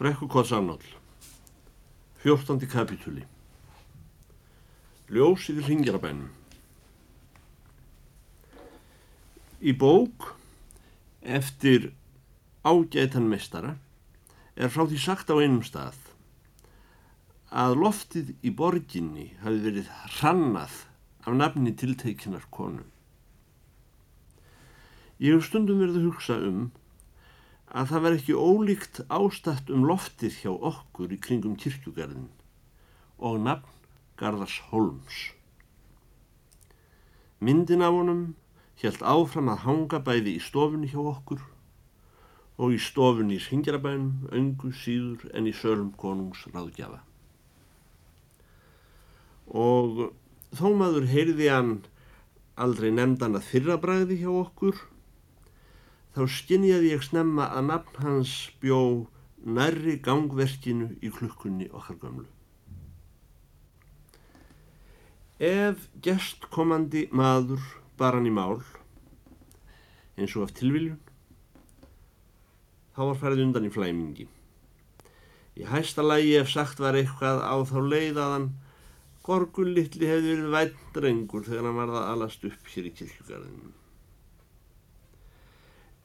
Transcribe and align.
Brekkukotsanál 0.00 0.78
14. 2.22 2.66
kapitúli 2.66 3.26
Ljós 5.12 5.50
yfir 5.52 5.66
hringjarabænum 5.66 6.30
Í 9.60 9.74
bók 9.76 10.30
eftir 11.20 11.90
ágætan 12.64 13.28
mestara 13.28 13.74
er 14.56 14.72
frá 14.72 14.86
því 14.88 15.02
sagt 15.04 15.28
á 15.28 15.36
einum 15.36 15.60
stað 15.68 16.00
að 17.52 17.76
loftið 17.84 18.32
í 18.40 18.56
borginni 18.56 19.28
hafi 19.44 19.60
verið 19.68 19.94
hrannað 20.16 20.80
af 21.28 21.32
nafni 21.36 21.76
tilteikinar 21.76 22.48
konu. 22.48 22.88
Ég 25.20 25.36
hef 25.36 25.52
stundum 25.52 25.84
verið 25.84 26.00
að 26.00 26.08
hugsa 26.08 26.40
um 26.48 26.70
að 27.70 27.92
það 27.92 28.04
var 28.04 28.16
ekki 28.16 28.34
ólíkt 28.34 29.00
ástætt 29.06 29.70
um 29.70 29.84
loftið 29.86 30.40
hjá 30.42 30.50
okkur 30.70 31.12
í 31.14 31.18
kringum 31.22 31.54
kirkjugarðin 31.60 32.30
og 33.18 33.38
nafn 33.44 33.76
Garðars 34.20 34.58
Holms. 34.70 35.20
Myndin 37.40 37.84
af 37.86 37.94
honum 37.94 38.24
helt 38.82 39.04
áfram 39.04 39.52
að 39.52 39.62
hanga 39.68 40.00
bæði 40.04 40.34
í 40.36 40.42
stofunni 40.42 40.90
hjá 40.90 41.00
okkur 41.00 41.44
og 42.60 42.74
í 42.74 42.80
stofunni 42.82 43.38
í 43.38 43.44
Singjarabænum, 43.44 44.26
öngu 44.36 44.74
síður 44.76 45.30
en 45.32 45.46
í 45.48 45.54
sölum 45.56 45.94
konungs 45.96 46.42
ráðgjafa. 46.52 46.98
Og 49.56 50.10
þó 50.52 50.66
maður 50.76 51.08
heyrði 51.08 51.48
hann 51.48 51.72
aldrei 52.60 52.90
nefndan 52.92 53.38
að 53.38 53.48
fyrrabræði 53.48 54.20
hjá 54.20 54.30
okkur 54.42 54.82
þá 56.14 56.22
skinjaði 56.36 56.92
ég 56.92 57.04
snemma 57.06 57.48
að 57.54 57.66
nafn 57.70 58.02
hans 58.04 58.34
bjó 58.62 58.80
nærri 59.44 59.96
gangverkinu 60.04 60.90
í 61.00 61.10
klukkunni 61.14 61.70
okkar 61.70 61.98
gömlu. 62.02 62.26
Ef 65.40 65.86
gestkomandi 66.04 67.06
maður 67.16 67.62
bar 67.96 68.18
hann 68.18 68.28
í 68.28 68.34
mál, 68.34 68.58
eins 70.18 70.34
og 70.36 70.48
af 70.48 70.56
tilviljun, 70.58 70.98
þá 72.92 73.00
var 73.06 73.20
færið 73.22 73.46
undan 73.46 73.68
í 73.68 73.72
flæmingi. 73.72 74.26
Í 75.60 75.68
hæsta 75.68 76.04
lægi 76.04 76.36
ef 76.40 76.50
sagt 76.52 76.80
var 76.82 76.98
eitthvað 76.98 77.40
á 77.40 77.56
þá 77.68 77.78
leiðaðan 77.86 78.50
Gorgun 79.24 79.74
litli 79.76 80.08
hefði 80.08 80.30
verið 80.32 80.54
vænt 80.54 80.84
drengur 80.96 81.44
þegar 81.44 81.66
hann 81.68 81.76
varða 81.76 82.06
alast 82.10 82.44
upp 82.48 82.70
hér 82.72 82.88
í 82.88 82.92
kirkjugarðinu. 82.96 83.72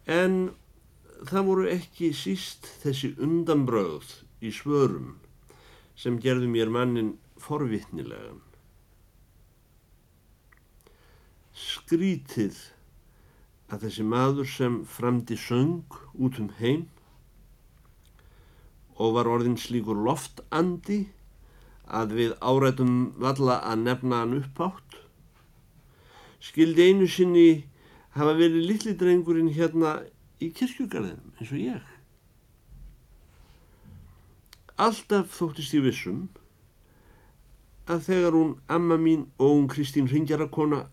En 0.06 0.54
það 1.26 1.48
voru 1.50 1.68
ekki 1.72 2.12
síst 2.14 2.68
þessi 2.84 3.16
undanbröð 3.22 4.12
í 4.46 4.52
svörum 4.54 5.16
sem 5.98 6.20
gerðu 6.22 6.50
mér 6.52 6.70
mannin 6.70 7.16
forvittnilegan. 7.42 8.42
Skrítið 11.56 12.60
að 13.72 13.88
þessi 13.88 14.06
maður 14.06 14.50
sem 14.52 14.82
framdi 14.86 15.38
söng 15.40 15.98
út 16.14 16.38
um 16.42 16.52
heim 16.60 16.86
og 18.96 19.16
var 19.18 19.28
orðin 19.28 19.58
slíkur 19.60 19.98
loftandi 20.06 21.06
að 21.86 22.14
við 22.20 22.36
árætum 22.42 22.94
valla 23.22 23.58
að 23.66 23.82
nefna 23.88 24.22
hann 24.22 24.38
uppátt 24.38 25.00
skildi 26.46 26.90
einu 26.92 27.08
sinni 27.10 27.50
hafa 28.16 28.34
verið 28.38 28.70
litli 28.70 28.96
drengurinn 28.96 29.52
hérna 29.56 29.98
í 30.40 30.52
kirkjugarðinum 30.56 31.36
eins 31.40 31.52
og 31.52 31.60
ég. 31.60 31.92
Alltaf 34.76 35.32
þóttist 35.38 35.76
ég 35.76 35.86
vissum 35.86 36.26
að 37.92 38.08
þegar 38.10 38.36
hún 38.36 38.56
amma 38.72 38.98
mín 39.00 39.28
og 39.38 39.54
hún 39.54 39.70
Kristín 39.72 40.10
Ringjarakona 40.12 40.86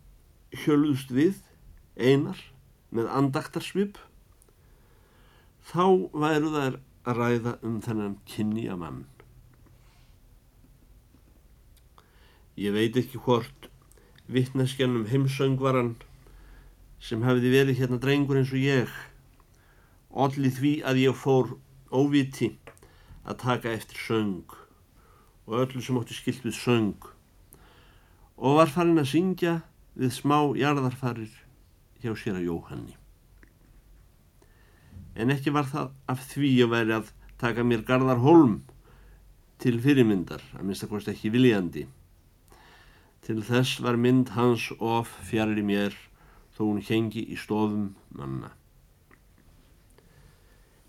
hjöluðst 0.65 1.11
við 1.15 1.41
einar 1.97 2.39
með 2.93 3.09
andaktarsvip 3.11 3.99
þá 5.71 5.85
væru 6.13 6.53
þær 6.53 6.79
að 7.03 7.19
ræða 7.19 7.57
um 7.67 7.81
þennan 7.83 8.19
kynni 8.29 8.69
að 8.71 8.81
mann. 8.83 9.03
Ég 12.59 12.75
veit 12.77 12.97
ekki 13.01 13.19
hvort 13.25 13.71
vittneskjanum 14.31 15.09
heimsöngvaran 15.11 15.95
sem 17.03 17.23
hafiði 17.27 17.51
verið 17.51 17.81
hérna 17.83 17.99
drengur 18.03 18.39
eins 18.39 18.53
og 18.55 18.63
ég 18.63 18.91
allir 20.25 20.53
því 20.55 20.73
að 20.87 21.01
ég 21.03 21.19
fór 21.19 21.57
óviti 21.91 22.53
að 23.27 23.41
taka 23.43 23.73
eftir 23.75 23.99
söng 23.99 24.57
og 25.49 25.59
öllu 25.65 25.83
sem 25.83 25.99
ótti 25.99 26.17
skilt 26.17 26.45
við 26.47 26.57
söng 26.59 27.09
og 28.37 28.59
var 28.61 28.71
farin 28.71 29.03
að 29.03 29.11
syngja 29.13 29.57
við 29.99 30.15
smá 30.15 30.39
jarðarfarir 30.57 31.33
hjá 32.03 32.13
sér 32.19 32.39
að 32.41 32.47
Jóhanni. 32.49 32.95
En 35.15 35.31
ekki 35.31 35.53
var 35.55 35.69
það 35.69 35.91
af 36.11 36.23
því 36.31 36.53
að 36.65 36.73
veri 36.73 36.95
að 36.97 37.11
taka 37.43 37.65
mér 37.67 37.85
Garðar 37.87 38.23
Holm 38.23 38.63
til 39.63 39.77
fyrirmyndar, 39.83 40.43
að 40.57 40.65
minnst 40.67 40.87
að 40.87 40.95
kosti 40.95 41.13
ekki 41.13 41.31
viljandi. 41.35 41.85
Til 43.23 43.39
þess 43.47 43.83
var 43.85 44.01
mynd 44.01 44.33
hans 44.35 44.71
of 44.81 45.13
fjari 45.29 45.63
mér 45.63 45.95
þó 46.57 46.65
hún 46.67 46.83
hengi 46.85 47.25
í 47.33 47.39
stofum 47.41 47.93
manna. 48.17 48.53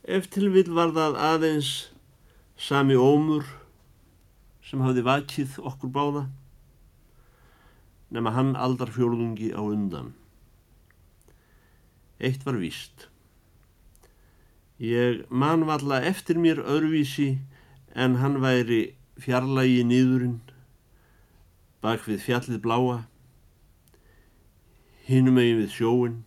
Ef 0.03 0.27
til 0.31 0.49
vil 0.51 0.71
var 0.75 0.91
það 0.95 1.19
aðeins 1.29 1.71
sami 2.59 2.97
ómur 2.99 3.45
sem 4.63 4.83
hafði 4.83 5.05
vakið 5.07 5.55
okkur 5.63 5.91
báða, 5.95 6.25
nema 8.13 8.33
hann 8.35 8.53
aldar 8.59 8.91
fjólungi 8.91 9.53
á 9.55 9.61
undan. 9.63 10.13
Eitt 12.19 12.43
var 12.45 12.59
víst. 12.59 13.07
Ég 14.79 15.23
man 15.29 15.63
valla 15.67 16.01
eftir 16.03 16.39
mér 16.39 16.59
öðruvísi 16.59 17.37
en 17.95 18.19
hann 18.19 18.41
væri 18.43 18.95
fjarlægi 19.21 19.83
nýðurinn 19.87 20.39
bak 21.83 22.03
við 22.07 22.23
fjallið 22.25 22.61
bláa 22.63 22.97
hinum 25.07 25.39
eigin 25.41 25.59
við 25.63 25.75
sjóin 25.75 26.17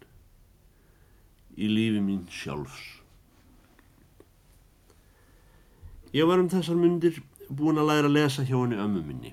í 1.56 1.69
lífi 1.70 2.03
mín 2.04 2.26
sjálfs. 2.28 2.82
Ég 6.12 6.28
var 6.28 6.41
um 6.41 6.50
þessar 6.53 6.78
myndir 6.81 7.20
búin 7.48 7.81
að 7.81 7.91
læra 7.91 8.10
að 8.10 8.16
lesa 8.16 8.44
hjá 8.44 8.56
henni 8.59 8.78
ömmu 8.81 9.03
minni. 9.04 9.32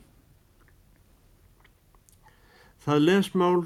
Það 2.84 3.06
lesmál 3.08 3.62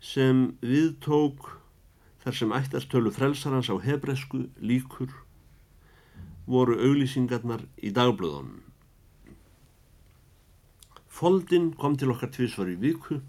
sem 0.00 0.46
við 0.64 0.94
tók 1.04 1.50
þar 2.24 2.38
sem 2.38 2.54
ættastölu 2.56 3.12
frelsarans 3.12 3.68
á 3.68 3.76
hebresku 3.80 4.46
líkur 4.60 5.12
voru 6.48 6.76
auglýsingarnar 6.76 7.64
í 7.80 7.92
dagblöðunum. 7.92 8.60
Foldin 11.08 11.70
kom 11.78 11.96
til 11.96 12.10
okkar 12.12 12.32
tvísvar 12.32 12.72
í 12.72 12.76
viku 12.80 13.20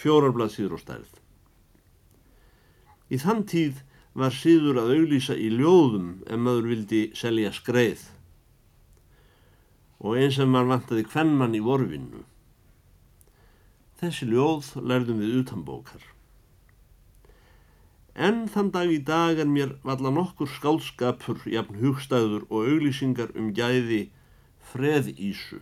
fjórarblað 0.00 0.54
síður 0.54 0.76
og 0.78 0.82
stærð. 0.84 1.12
Í 3.10 3.18
þann 3.20 3.44
tíð 3.50 3.82
var 4.20 4.34
síður 4.34 4.80
að 4.82 4.94
auglýsa 4.96 5.36
í 5.38 5.50
ljóðum 5.54 6.20
en 6.30 6.42
maður 6.44 6.70
vildi 6.72 7.02
selja 7.18 7.52
skreið 7.54 8.08
og 10.00 10.16
eins 10.16 10.38
sem 10.38 10.48
mann 10.48 10.70
vantaði 10.70 11.04
hvernmann 11.12 11.56
í 11.58 11.60
vorfinnu. 11.60 12.22
Þessi 14.00 14.30
ljóð 14.30 14.70
lærðum 14.80 15.20
við 15.20 15.34
utanbókar. 15.42 16.06
En 18.16 18.46
þann 18.48 18.72
dag 18.72 18.90
í 18.90 18.98
dag 19.04 19.38
er 19.38 19.48
mér 19.48 19.76
valla 19.84 20.10
nokkur 20.12 20.48
skálskapur, 20.48 21.44
jafn 21.44 21.78
hugstæður 21.82 22.48
og 22.48 22.66
auglýsingar 22.72 23.36
um 23.36 23.52
gæði 23.54 24.06
freðísu 24.72 25.60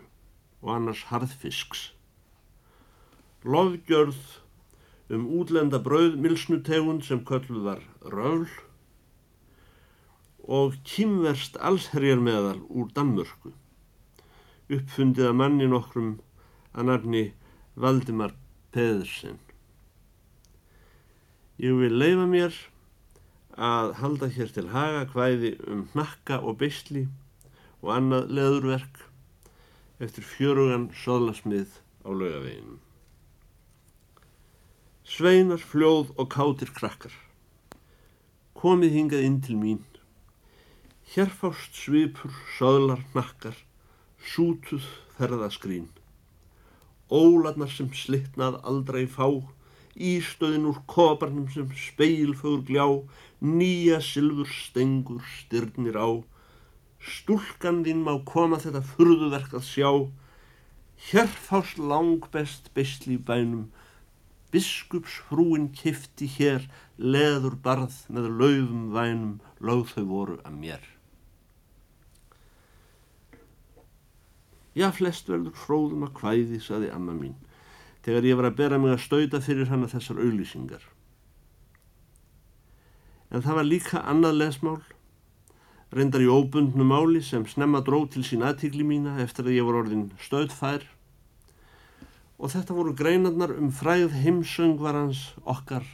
og 0.63 0.75
annars 0.77 1.05
harðfisks 1.11 1.89
lofgjörð 3.45 4.19
um 5.15 5.29
útlenda 5.39 5.79
brauðmilsnutegund 5.85 7.05
sem 7.07 7.23
kölluð 7.25 7.63
var 7.69 7.85
röfl 8.15 8.65
og 10.49 10.79
kýmverst 10.89 11.59
allsherjar 11.61 12.21
meðal 12.25 12.61
úr 12.69 12.89
Danmörku 12.97 13.53
uppfundið 14.69 15.31
að 15.31 15.39
manni 15.41 15.69
nokkrum 15.69 16.17
að 16.75 16.89
nafni 16.91 17.23
Valdimar 17.79 18.35
Peðursen. 18.75 19.39
Ég 21.59 21.77
vil 21.79 21.95
leifa 21.95 22.27
mér 22.29 22.59
að 23.59 23.95
halda 24.01 24.29
hér 24.35 24.53
til 24.55 24.67
haga 24.75 25.07
hvæði 25.13 25.55
um 25.67 25.87
hnakka 25.95 26.41
og 26.43 26.59
beisli 26.61 27.07
og 27.81 27.95
annað 27.97 28.29
leðurverk 28.39 29.01
eftir 30.05 30.27
fjörugan 30.27 30.91
soðlasmið 31.05 31.81
á 32.07 32.11
laugaveginu. 32.13 32.79
Sveinar, 35.09 35.63
fljóð 35.65 36.11
og 36.21 36.27
kátir 36.35 36.69
krakkar. 36.77 37.15
Komið 38.53 38.91
hingað 38.93 39.23
inn 39.25 39.39
til 39.41 39.57
mín. 39.57 39.79
Hérfást 41.15 41.79
svipur, 41.81 42.35
söðlar, 42.59 43.01
nakkar, 43.15 43.57
sútuð 44.21 44.85
ferðaskrín. 45.17 45.87
Ólarnar 47.09 47.73
sem 47.73 47.89
slittnað 47.97 48.59
aldrei 48.69 49.07
fá, 49.09 49.31
ístöðin 49.97 50.69
úr 50.69 50.83
koparnum 50.93 51.49
sem 51.57 51.73
speilfögur 51.73 52.67
gljá, 52.69 52.87
nýja 53.41 54.03
silfur 54.05 54.53
stengur 54.53 55.25
styrnir 55.39 55.97
á. 55.97 56.21
Stúlkan 57.01 57.81
þín 57.89 58.05
má 58.05 58.13
koma 58.29 58.61
þetta 58.61 58.85
furðuverk 58.93 59.57
að 59.57 59.67
sjá, 59.73 59.91
hérfást 61.09 61.81
langbest 61.81 62.69
bestli 62.77 63.17
bænum, 63.17 63.71
biskupsfrúin 64.53 65.69
kifti 65.77 66.29
hér 66.39 66.69
leður 66.97 67.59
barð 67.63 67.97
með 68.09 68.31
laufum 68.41 68.87
vænum, 68.95 69.35
lög 69.61 69.89
þau 69.93 70.05
voru 70.09 70.39
að 70.45 70.57
mér. 70.63 70.87
Já, 74.79 74.89
flest 74.95 75.29
verður 75.29 75.57
fróðum 75.59 76.07
að 76.07 76.21
hvæði, 76.21 76.61
saði 76.63 76.93
amma 76.95 77.17
mín, 77.17 77.35
þegar 78.07 78.29
ég 78.29 78.39
var 78.39 78.49
að 78.49 78.59
bera 78.61 78.79
mig 78.79 78.95
að 78.95 79.03
stauta 79.05 79.41
fyrir 79.43 79.73
hana 79.73 79.91
þessar 79.91 80.21
auðlýsingar. 80.23 80.85
En 83.29 83.43
það 83.45 83.59
var 83.59 83.67
líka 83.67 84.05
annað 84.09 84.39
lesmál, 84.39 84.79
reyndar 85.93 86.23
í 86.25 86.29
óbundnu 86.31 86.87
máli 86.87 87.21
sem 87.25 87.45
snemma 87.49 87.83
dró 87.85 88.05
til 88.09 88.23
sín 88.25 88.45
aðtíkli 88.47 88.87
mína 88.87 89.19
eftir 89.25 89.49
að 89.49 89.59
ég 89.59 89.69
var 89.69 89.83
orðin 89.83 90.09
stöðfær 90.23 90.87
og 92.39 92.53
þetta 92.55 92.77
voru 92.77 92.95
greinarnar 92.95 93.53
um 93.59 93.73
fræð 93.75 94.15
heimsöngvarans 94.23 95.25
okkar, 95.43 95.87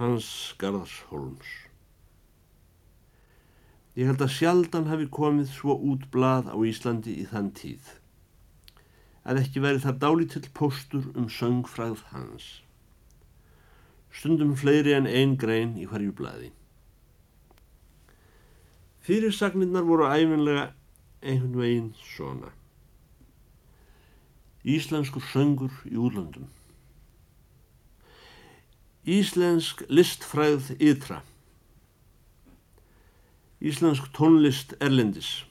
hans 0.00 0.28
Garðars 0.58 0.98
Holms. 1.10 1.46
Ég 3.96 4.10
held 4.10 4.20
að 4.20 4.34
sjaldan 4.34 4.90
hafi 4.90 5.06
komið 5.08 5.54
svo 5.54 5.78
út 5.78 6.10
blað 6.12 6.50
á 6.52 6.56
Íslandi 6.68 7.14
í 7.22 7.24
þann 7.30 7.54
tíð. 7.56 7.94
Að 9.24 9.40
ekki 9.40 9.62
veri 9.64 9.80
þar 9.80 9.96
dálítill 10.02 10.50
póstur 10.54 11.06
um 11.16 11.30
söngfræð 11.32 12.02
hans. 12.10 12.50
Stundum 14.12 14.52
fleiri 14.58 14.92
en 14.98 15.08
einn 15.08 15.38
grein 15.40 15.78
í 15.80 15.86
hverju 15.88 16.12
blaði. 16.18 16.50
Fyrirsagnirnar 19.06 19.86
voru 19.86 20.10
æfinlega 20.10 20.68
einhvern 21.22 21.58
veginn 21.62 21.90
svona. 22.02 22.52
Íslenskur 24.66 25.22
söngur 25.22 25.70
í 25.86 25.94
úrlöndum. 25.94 26.48
Íslensk 29.06 29.84
listfræð 29.86 30.72
ytra. 30.82 31.20
Íslensk 33.62 34.08
tónlist 34.16 34.74
erlendis. 34.82 35.44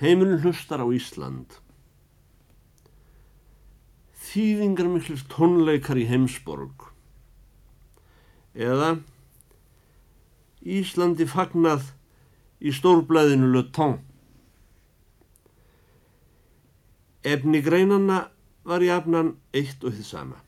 Heimurinn 0.00 0.40
hlustar 0.40 0.80
á 0.80 0.88
Ísland. 0.88 1.58
Þýðingar 4.32 4.88
miklir 4.88 5.20
tónleikar 5.28 6.00
í 6.00 6.06
heimsborg. 6.08 6.88
Eða 8.56 8.94
Íslandi 10.64 11.28
fagnað 11.28 11.92
í 12.64 12.72
stórblæðinu 12.72 13.52
Le 13.52 13.66
Temps. 13.68 14.00
Efni 17.22 17.60
greinanna 17.62 18.24
var 18.66 18.82
í 18.82 18.90
afnan 18.90 19.36
eitt 19.54 19.84
og 19.86 19.94
þið 19.94 20.06
sama. 20.06 20.40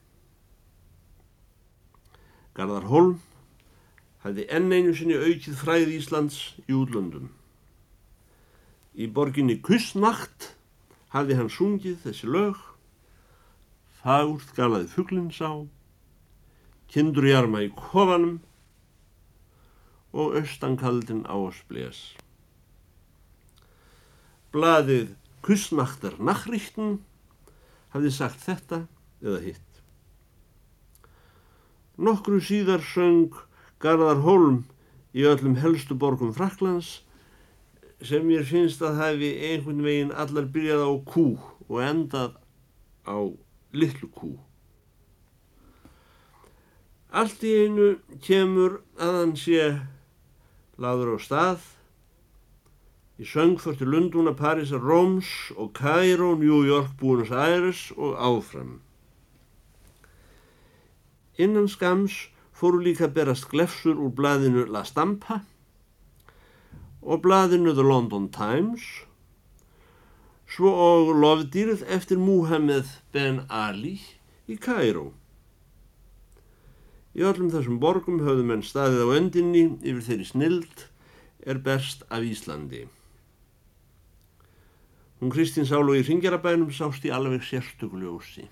Garðar 2.55 2.87
Holm 2.91 3.15
hafði 4.23 4.45
enn 4.57 4.71
einu 4.73 4.93
sinni 4.95 5.15
aukið 5.15 5.55
fræð 5.59 5.93
Íslands 5.95 6.39
í 6.67 6.75
útlöndum. 6.75 7.29
Í 8.95 9.07
borginni 9.11 9.57
Kussnacht 9.63 10.53
hafði 11.15 11.39
hann 11.39 11.51
sungið 11.51 11.99
þessi 12.03 12.29
lög, 12.31 12.59
fagurt 14.01 14.51
galaði 14.55 14.91
fugglins 14.91 15.39
á, 15.43 15.63
kindur 16.91 17.27
í 17.27 17.35
arma 17.35 17.63
í 17.63 17.71
kofanum 17.75 18.39
og 20.15 20.39
austankaldin 20.39 21.23
á 21.27 21.35
að 21.35 21.53
sples. 21.59 22.01
Blaðið 24.55 25.15
Kussnachtar 25.45 26.15
Nachrichten 26.17 26.95
hafði 27.93 28.11
sagt 28.15 28.41
þetta 28.41 28.79
eða 29.21 29.41
hitt. 29.43 29.81
Nokkru 32.01 32.39
síðar 32.41 32.81
söng 32.83 33.35
Garðar 33.79 34.23
Holm 34.25 34.63
í 35.13 35.27
öllum 35.29 35.59
helstu 35.61 35.95
borgum 35.95 36.33
Fraklands 36.35 37.03
sem 38.01 38.25
mér 38.25 38.43
finnst 38.49 38.81
að 38.83 38.97
hafi 39.03 39.29
einhvern 39.51 39.85
veginn 39.85 40.15
allar 40.17 40.49
byrjað 40.51 40.81
á 40.81 40.91
kú 41.13 41.27
og 41.69 41.77
endað 41.85 42.35
á 43.05 43.17
litlu 43.77 44.09
kú. 44.17 44.33
Allt 47.15 47.45
í 47.47 47.53
einu 47.63 47.93
kemur 48.25 48.81
að 48.97 49.21
hann 49.21 49.37
sé 49.39 49.69
laður 50.81 51.15
á 51.15 51.17
stað 51.21 51.74
í 53.15 53.23
söngförtu 53.23 53.87
Lundúna, 53.87 54.35
Parísar, 54.35 54.83
Róms 54.83 55.51
og 55.55 55.71
Kæró, 55.77 56.35
New 56.35 56.65
York, 56.67 56.97
Buenos 56.99 57.31
Aires 57.31 57.91
og 57.95 58.17
áfram. 58.19 58.81
Innan 61.37 61.67
skams 61.67 62.29
fóru 62.55 62.79
líka 62.83 63.07
berast 63.07 63.49
glefsur 63.51 63.99
úr 63.99 64.11
blaðinu 64.15 64.65
La 64.71 64.83
Stampa 64.87 65.41
og 67.01 67.21
blaðinu 67.23 67.75
The 67.75 67.83
London 67.83 68.29
Times 68.31 69.05
svo 70.47 70.71
og 70.71 71.11
lofdýrð 71.19 71.83
eftir 71.91 72.19
Muhammed 72.21 72.87
Ben 73.11 73.43
Ali 73.49 73.97
í 74.47 74.55
Kæró. 74.61 75.09
Í 77.15 77.23
öllum 77.23 77.51
þessum 77.51 77.79
borgum 77.79 78.21
höfðu 78.23 78.43
menn 78.47 78.63
staðið 78.63 79.07
á 79.07 79.07
öndinni 79.17 79.63
yfir 79.81 80.03
þeirri 80.07 80.27
snild 80.27 80.85
er 81.47 81.59
berst 81.63 82.03
af 82.09 82.23
Íslandi. 82.27 82.85
Hún 85.21 85.31
Kristín 85.31 85.63
Sálu 85.63 85.95
í 85.95 86.03
Ringjarabænum 86.03 86.73
sást 86.75 87.05
í 87.07 87.11
alveg 87.15 87.45
sérstökuljósi. 87.47 88.49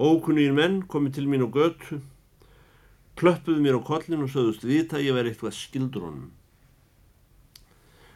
Ókunnir 0.00 0.54
menn 0.56 0.80
komið 0.88 1.18
til 1.18 1.26
mín 1.28 1.44
á 1.44 1.48
götu, 1.52 2.00
klöppuðu 3.20 3.60
mér 3.60 3.76
á 3.78 3.80
kollin 3.84 4.24
og 4.24 4.32
sögðust 4.32 4.64
vita 4.64 5.02
ég 5.02 5.12
væri 5.12 5.34
eitthvað 5.34 5.54
skildur 5.58 6.08
honum. 6.08 6.32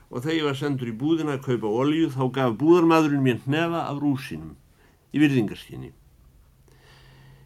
Og 0.08 0.24
þegar 0.24 0.38
ég 0.38 0.48
var 0.48 0.58
sendur 0.58 0.88
í 0.88 0.96
búðina 0.96 1.36
að 1.36 1.44
kaupa 1.44 1.76
olju 1.84 2.08
þá 2.16 2.24
gaf 2.40 2.56
búðarmadurinn 2.56 3.22
mér 3.28 3.44
hnefa 3.44 3.84
af 3.84 4.00
rúsinum 4.00 4.56
í 5.12 5.20
virðingarskinni. 5.20 5.92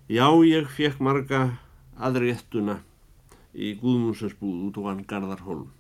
Já, 0.07 0.31
ég 0.47 0.71
fekk 0.71 1.03
marga 1.03 1.45
aðréttuna 1.99 2.79
í 3.53 3.75
Guðmundsens 3.83 4.39
búð 4.39 4.69
út 4.71 4.79
á 4.79 4.83
hann 4.87 5.03
Garðarholm. 5.03 5.71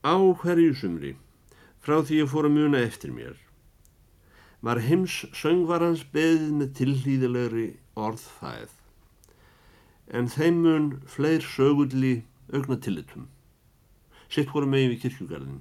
Á 0.00 0.16
hverju 0.16 0.74
sumri, 0.76 1.14
frá 1.80 2.00
því 2.00 2.22
ég 2.22 2.30
fór 2.32 2.48
að 2.48 2.56
muna 2.56 2.84
eftir 2.84 3.12
mér, 3.12 3.36
var 4.60 4.80
heims 4.84 5.22
söngvarans 5.36 6.06
beðið 6.14 6.54
með 6.60 6.72
tilhlýðilegri 6.78 7.66
orðfæð. 7.96 8.72
En 10.10 10.28
þeim 10.28 10.64
mun 10.64 10.88
fleir 11.06 11.44
sögulli 11.44 12.22
augna 12.52 12.76
tilitum 12.76 13.28
sitt 14.30 14.50
voru 14.54 14.68
megin 14.70 14.92
við 14.92 15.02
kirkjugarðin 15.04 15.60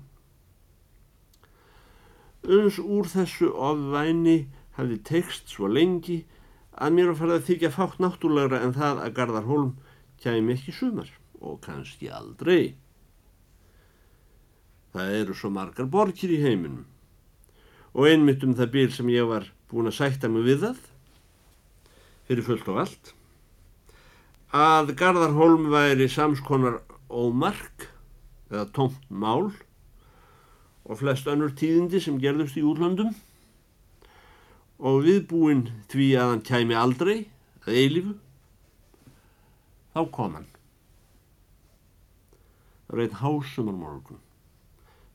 uns 2.58 2.78
úr 2.82 3.10
þessu 3.12 3.50
ofvæni 3.70 4.38
hafði 4.78 5.00
tekst 5.10 5.54
svo 5.54 5.70
lengi 5.70 6.20
að 6.80 6.94
mér 6.96 7.10
var 7.12 7.20
farið 7.22 7.38
að 7.38 7.48
þykja 7.50 7.72
fátt 7.76 8.04
náttúrlegra 8.04 8.62
en 8.66 8.76
það 8.78 9.02
að 9.06 9.16
Garðarholm 9.18 9.72
kæmi 10.24 10.56
ekki 10.56 10.76
sumar 10.76 11.10
og 11.40 11.60
kannski 11.66 12.12
aldrei 12.14 12.76
það 14.94 15.16
eru 15.20 15.38
svo 15.38 15.52
margar 15.54 15.90
borgir 15.90 16.34
í 16.34 16.42
heiminum. 16.44 16.86
Og 17.94 18.10
einmitt 18.10 18.44
um 18.46 18.56
það 18.58 18.74
bíl 18.74 18.92
sem 18.94 19.10
ég 19.14 19.28
var 19.30 19.48
búin 19.70 19.90
að 19.90 20.00
sætta 20.00 20.30
mig 20.32 20.46
við 20.48 20.66
það 20.66 20.84
fyrir 22.30 22.46
fullt 22.46 22.68
og 22.70 22.84
allt 22.84 23.14
að 24.54 24.96
Garðarholm 24.98 25.68
væri 25.70 26.08
samskonar 26.10 26.80
ómark 27.10 27.86
eða 28.50 28.66
tómt 28.74 29.02
mál 29.10 29.52
og 30.86 30.98
flest 30.98 31.30
önnur 31.30 31.54
tíðindi 31.54 32.02
sem 32.02 32.18
gerðust 32.22 32.58
í 32.58 32.66
úrlöndum 32.66 33.12
og 34.80 35.04
viðbúinn 35.06 35.68
því 35.92 36.08
að 36.18 36.32
hann 36.34 36.46
kæmi 36.50 36.78
aldrei 36.78 37.18
að 37.66 37.78
eilifu 37.78 38.16
þá 39.94 40.02
kom 40.14 40.38
hann. 40.38 40.50
Það 42.88 42.96
var 42.96 43.04
einn 43.06 43.22
hásumar 43.22 43.78
morgun 43.78 44.24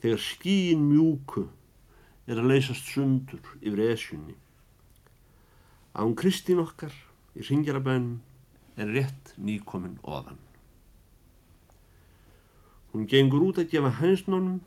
þegar 0.05 0.21
skíin 0.21 0.83
mjúku 0.85 1.47
er 2.29 2.37
að 2.37 2.51
leysast 2.51 2.91
sundur 2.93 3.41
yfir 3.65 3.81
esjunni. 3.89 4.35
Án 5.97 6.13
Kristín 6.21 6.61
okkar 6.61 6.93
í 7.33 7.41
Ringjarabænum 7.47 8.19
er 8.77 8.91
rétt 8.93 9.33
nýkomin 9.41 9.97
ofan. 10.05 10.37
Hún 12.93 13.09
gengur 13.09 13.47
út 13.49 13.63
að 13.63 13.71
gefa 13.73 13.95
hænsnónum 14.03 14.61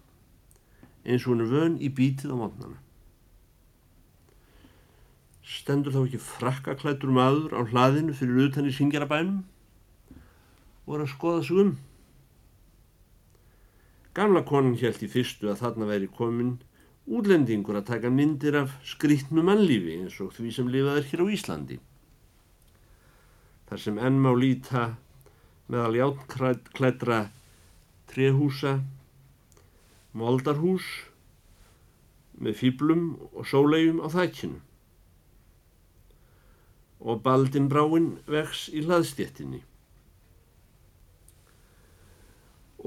eins 1.06 1.28
og 1.28 1.36
hún 1.36 1.46
er 1.46 1.52
vön 1.54 1.76
í 1.86 1.94
bítið 1.94 2.34
á 2.34 2.38
mótnana. 2.42 2.82
Stendur 5.46 5.94
þá 5.94 6.02
ekki 6.08 6.24
frakkaklættur 6.34 7.14
maður 7.14 7.54
á 7.54 7.62
hlaðinu 7.62 8.18
fyrir 8.18 8.50
utan 8.50 8.66
í 8.66 8.74
syngjarabænum 8.74 9.46
og 10.88 10.98
er 10.98 11.06
að 11.06 11.14
skoða 11.14 11.46
sig 11.46 11.62
um. 11.62 11.78
Gamla 14.18 14.42
konan 14.50 14.74
held 14.82 15.04
í 15.06 15.08
fyrstu 15.14 15.52
að 15.52 15.60
þarna 15.62 15.88
væri 15.92 16.08
komin 16.10 16.56
útlendingur 17.06 17.78
að 17.78 17.90
taka 17.92 18.10
myndir 18.10 18.56
af 18.64 18.72
skrítnu 18.82 19.44
mannlífi 19.46 20.00
eins 20.00 20.16
og 20.26 20.32
því 20.34 20.54
sem 20.56 20.72
lifaður 20.74 21.06
hér 21.12 21.22
á 21.22 21.28
Íslandi. 21.36 21.78
Þar 23.70 23.84
sem 23.84 24.00
enn 24.10 24.18
má 24.24 24.32
líta 24.34 24.88
meðal 25.70 26.00
játklædra 26.00 27.20
trehúsa, 28.10 28.80
moldarhús 30.18 30.88
með 32.42 32.58
fýblum 32.64 33.06
og 33.38 33.46
sólegjum 33.54 34.02
á 34.02 34.08
þækinu 34.18 34.64
og 37.08 37.22
baldinbráin 37.22 38.16
vex 38.26 38.66
í 38.74 38.82
hlaðstjettinni. 38.82 39.62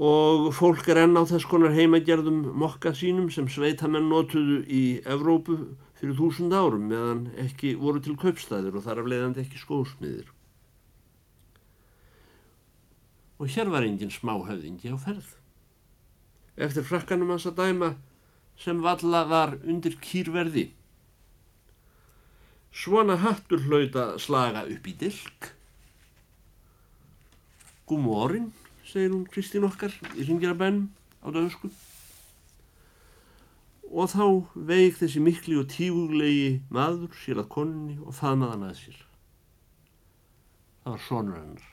Og 0.01 0.49
fólk 0.57 0.87
er 0.89 1.03
enn 1.03 1.19
á 1.19 1.23
þess 1.29 1.45
konar 1.45 1.75
heimagerðum 1.75 2.41
mokka 2.57 2.93
sínum 2.97 3.29
sem 3.33 3.45
sveitamenn 3.51 4.09
notuðu 4.09 4.63
í 4.65 4.83
Evrópu 5.05 5.57
fyrir 5.99 6.17
þúsund 6.17 6.55
árum 6.57 6.87
meðan 6.89 7.27
ekki 7.43 7.75
voru 7.77 8.01
til 8.01 8.17
kaupstæðir 8.17 8.79
og 8.79 8.85
þar 8.87 9.03
af 9.03 9.11
leiðandi 9.11 9.43
ekki 9.43 9.61
skósmiðir. 9.61 10.31
Og 13.41 13.49
hér 13.53 13.69
var 13.73 13.85
engin 13.85 14.13
smáhauðingi 14.13 14.89
á 14.89 14.97
ferð. 15.01 15.35
Eftir 16.57 16.85
frakkanum 16.85 17.33
hans 17.33 17.45
að 17.49 17.61
dæma 17.61 17.93
sem 18.57 18.81
valla 18.81 19.25
var 19.29 19.57
undir 19.61 19.97
kýrverði 20.01 20.71
Svona 22.71 23.17
hattur 23.19 23.59
hlauta 23.67 24.15
slaga 24.19 24.63
upp 24.63 24.85
í 24.87 24.93
dilk. 24.95 25.49
Gúmórin, 27.87 28.47
segir 28.91 29.13
hún 29.13 29.23
Kristín 29.31 29.65
okkar 29.67 29.93
í 30.13 30.25
ringirabænum 30.27 30.89
á 31.23 31.27
döðsku. 31.33 31.71
Og 33.91 34.11
þá 34.11 34.25
veik 34.69 34.99
þessi 34.99 35.23
mikli 35.23 35.57
og 35.59 35.71
tíguglegi 35.71 36.61
maður 36.71 37.15
sér 37.23 37.41
að 37.43 37.49
konni 37.55 37.97
og 38.03 38.15
faðmaða 38.15 38.53
hann 38.55 38.67
að 38.69 38.77
sér. 38.83 39.01
Það 40.83 40.93
var 40.93 41.03
sonur 41.07 41.39
hennar. 41.39 41.65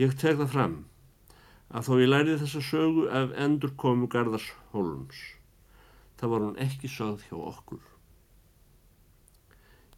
Ég 0.00 0.16
tek 0.16 0.38
það 0.38 0.54
fram 0.54 0.78
að 1.70 1.90
þó 1.90 1.92
ég 2.00 2.08
lærið 2.14 2.40
þessa 2.44 2.64
sögu 2.70 3.10
af 3.20 3.36
endur 3.48 3.76
komu 3.78 4.08
Garðars 4.10 4.48
Hólms 4.72 5.20
það 6.20 6.32
var 6.34 6.44
hún 6.44 6.58
ekki 6.60 6.88
sögð 6.92 7.24
hjá 7.28 7.36
okkur. 7.38 7.89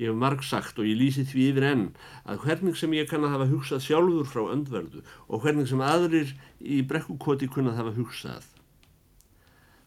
Ég 0.02 0.10
hef 0.10 0.18
marg 0.18 0.40
sagt 0.42 0.80
og 0.82 0.88
ég 0.88 0.98
lýsi 0.98 1.22
því 1.28 1.44
yfir 1.52 1.66
enn 1.68 1.82
að 2.26 2.40
hvernig 2.42 2.78
sem 2.78 2.94
ég 2.96 3.06
kann 3.10 3.22
að 3.22 3.36
hafa 3.36 3.50
hugsað 3.52 3.84
sjálfur 3.84 4.26
frá 4.26 4.42
öndverðu 4.50 5.02
og 5.28 5.44
hvernig 5.44 5.68
sem 5.70 5.84
aðrir 5.86 6.32
í 6.58 6.80
brekkukoti 6.90 7.46
kunnað 7.52 7.78
hafa 7.78 7.92
hugsað. 8.00 8.48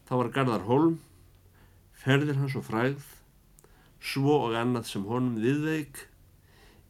Þá 0.08 0.12
var 0.16 0.30
Garðar 0.32 0.64
Holm, 0.68 0.94
ferðir 2.00 2.38
hans 2.40 2.56
og 2.56 2.64
fræð, 2.64 3.02
svo 4.00 4.38
og 4.46 4.56
annað 4.56 4.88
sem 4.92 5.04
honum 5.04 5.36
viðveik, 5.42 6.06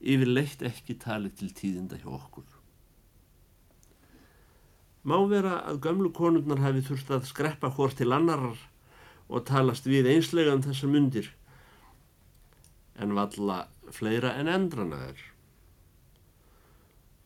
yfir 0.07 0.31
leitt 0.31 0.63
ekki 0.69 0.99
talið 1.03 1.41
til 1.41 1.51
tíðinda 1.57 1.99
hjá 2.03 2.11
okkur. 2.13 2.47
Má 5.07 5.17
vera 5.31 5.61
að 5.71 5.81
gömlu 5.87 6.13
konurnar 6.15 6.63
hafi 6.63 6.85
þurft 6.87 7.11
að 7.15 7.27
skreppa 7.31 7.73
hór 7.75 7.95
til 7.97 8.13
annarar 8.15 8.59
og 9.27 9.47
talast 9.49 9.87
við 9.91 10.13
einslega 10.13 10.55
um 10.55 10.63
þessar 10.63 10.93
mundir 10.93 11.33
en 12.99 13.15
valla 13.17 13.67
fleira 13.93 14.35
en 14.41 14.49
endrana 14.49 15.01
er. 15.11 15.19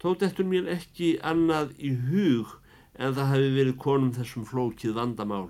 Tótt 0.00 0.24
eftir 0.24 0.46
mér 0.48 0.68
ekki 0.72 1.14
annað 1.26 1.74
í 1.76 1.92
hug 2.08 2.56
en 2.96 3.14
það 3.16 3.32
hefði 3.34 3.50
verið 3.56 3.80
konum 3.84 4.12
þessum 4.16 4.46
flókið 4.48 4.96
vandamál. 4.96 5.48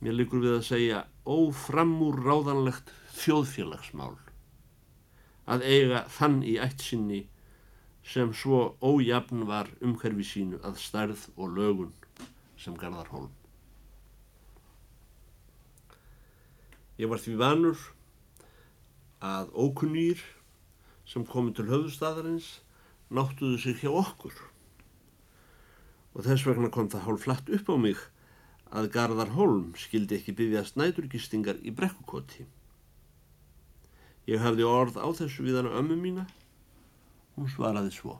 Mér 0.00 0.16
likur 0.16 0.42
við 0.44 0.58
að 0.58 0.66
segja 0.68 1.02
óframúr 1.24 2.20
ráðanlegt 2.24 2.92
þjóðfélagsmál. 3.16 4.14
Að 5.46 5.64
eiga 5.64 6.04
þann 6.10 6.42
í 6.44 6.56
ætt 6.60 6.84
sinni 6.84 7.22
sem 8.06 8.32
svo 8.34 8.76
ójafn 8.82 9.46
var 9.48 9.70
umhverfi 9.82 10.24
sínu 10.26 10.60
að 10.66 10.78
stærð 10.82 11.26
og 11.36 11.56
lögun 11.56 11.92
sem 12.60 12.76
Garðar 12.78 13.10
Hólm. 13.12 13.32
Ég 16.96 17.10
var 17.12 17.20
því 17.20 17.34
vanur 17.40 17.82
að 19.24 19.52
ókunnýr 19.54 20.20
sem 21.06 21.24
komi 21.28 21.54
til 21.56 21.68
höfðustæðarins 21.70 22.50
náttuðu 23.08 23.58
sig 23.62 23.80
hjá 23.80 23.92
okkur 23.92 24.34
og 26.16 26.24
þess 26.24 26.46
vegna 26.48 26.70
kom 26.72 26.88
það 26.88 27.04
hálf 27.06 27.24
flatt 27.26 27.50
upp 27.52 27.68
á 27.68 27.76
mig 27.76 27.98
að 28.72 28.88
Garðar 28.94 29.34
Holm 29.36 29.74
skildi 29.78 30.16
ekki 30.16 30.34
byggjast 30.36 30.78
næturgistingar 30.80 31.60
í 31.62 31.72
brekkukoti. 31.76 32.46
Ég 34.26 34.42
hafði 34.42 34.64
orð 34.66 34.96
á 34.98 35.06
þessu 35.14 35.44
við 35.46 35.60
hana 35.60 35.76
ömmu 35.78 35.98
mína, 36.00 36.24
hún 37.36 37.52
svaraði 37.52 37.92
svo. 37.94 38.16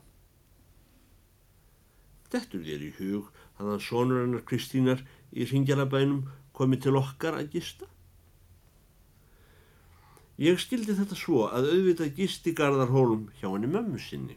Dettur 2.31 2.63
þér 2.63 2.85
í 2.85 2.93
hug 3.01 3.33
að 3.57 3.73
hann 3.73 3.83
sonur 3.83 4.23
hennar 4.23 4.45
Kristínar 4.47 5.03
í 5.33 5.49
ringjarabænum 5.49 6.27
komi 6.55 6.79
til 6.79 6.95
okkar 7.01 7.41
að 7.41 7.57
gista? 7.57 7.89
Ég 10.37 10.59
skildi 10.61 10.93
þetta 10.99 11.17
svo 11.17 11.47
að 11.49 11.71
auðvitað 11.71 12.19
gisti 12.19 12.53
Garðarhólm 12.57 13.31
hjá 13.39 13.49
henni 13.49 13.71
mömmu 13.73 14.01
sinni. 14.01 14.37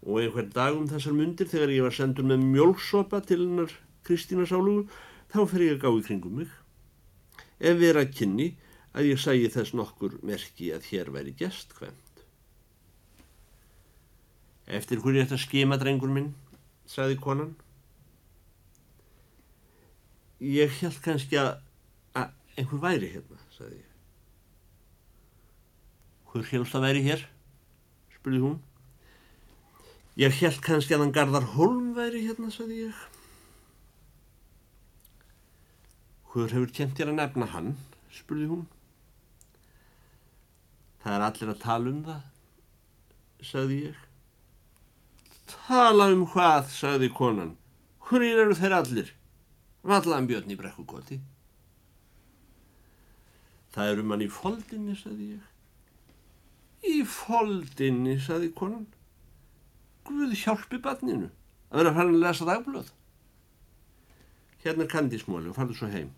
Og 0.00 0.22
einhvern 0.22 0.48
dag 0.54 0.76
um 0.78 0.88
þessar 0.88 1.12
mundir 1.18 1.50
þegar 1.50 1.74
ég 1.74 1.84
var 1.84 1.92
sendur 1.92 2.24
með 2.24 2.46
mjölksopa 2.46 3.20
til 3.28 3.42
hennar 3.42 3.74
Kristína 4.08 4.46
sálugu 4.48 4.86
þá 5.28 5.44
fer 5.50 5.66
ég 5.66 5.76
að 5.76 5.82
gá 5.84 5.90
í 5.92 6.04
kringum 6.06 6.38
mig. 6.40 6.54
Ef 7.60 7.76
vera 7.76 8.06
kynni 8.08 8.54
að 8.96 9.10
ég 9.12 9.20
sægi 9.20 9.50
þess 9.52 9.76
nokkur 9.76 10.16
merki 10.24 10.70
að 10.72 10.88
hér 10.88 11.12
væri 11.12 11.36
gestkvæmt. 11.36 12.24
Eftir 14.70 15.02
hverju 15.02 15.26
þetta 15.26 15.40
skema 15.44 15.76
drengur 15.76 16.08
minn, 16.14 16.32
sagði 16.88 17.20
konan. 17.20 17.52
Ég 20.40 20.72
held 20.80 21.02
kannski 21.04 21.36
að, 21.36 21.58
að 22.16 22.32
einhver 22.56 22.84
væri 22.86 23.12
hérna, 23.12 23.40
sagði 23.52 23.82
ég. 23.82 23.89
Hver 26.30 26.46
helst 26.52 26.76
að 26.78 26.84
væri 26.86 27.00
hér? 27.02 27.22
spurði 28.14 28.42
hún. 28.44 28.58
Ég 30.20 30.34
held 30.38 30.60
kannski 30.62 30.94
að 30.94 31.04
hann 31.04 31.14
Garðar 31.16 31.46
Holm 31.56 31.94
væri 31.96 32.20
hérna, 32.26 32.50
sagði 32.54 32.84
ég. 32.84 33.00
Hver 36.30 36.52
hefur 36.54 36.70
kent 36.76 36.94
þér 36.98 37.10
að 37.10 37.18
nefna 37.18 37.48
hann? 37.50 37.72
spurði 38.14 38.46
hún. 38.52 38.62
Það 41.02 41.16
er 41.16 41.26
allir 41.26 41.50
að 41.50 41.60
tala 41.64 41.90
um 41.90 42.00
það, 42.06 42.22
sagði 43.50 43.80
ég. 43.88 44.00
Tala 45.50 46.10
um 46.14 46.26
hvað, 46.30 46.70
sagði 46.76 47.10
konan. 47.16 47.56
Hverjir 48.06 48.44
eru 48.44 48.58
þeir 48.58 48.78
allir? 48.78 49.14
Vallaðan 49.82 50.30
björn 50.30 50.54
í 50.54 50.58
brekkugoti. 50.60 51.18
Það 53.74 53.94
eru 53.94 54.06
mann 54.06 54.22
í 54.22 54.30
foldinni, 54.30 54.94
sagði 54.98 55.32
ég. 55.34 55.49
Í 56.86 57.02
foldinni, 57.04 58.16
saði 58.22 58.50
konan. 58.56 58.86
Guð 60.08 60.32
hjálpi 60.40 60.80
barninu 60.82 61.28
að 61.70 61.82
vera 61.82 61.92
farin 61.96 62.16
að 62.16 62.24
lesa 62.24 62.46
dagblöð. 62.48 62.88
Hérna 64.64 64.84
er 64.84 64.92
kandísmóli 64.92 65.50
og 65.50 65.56
farðu 65.56 65.76
svo 65.76 65.90
heim. 65.92 66.08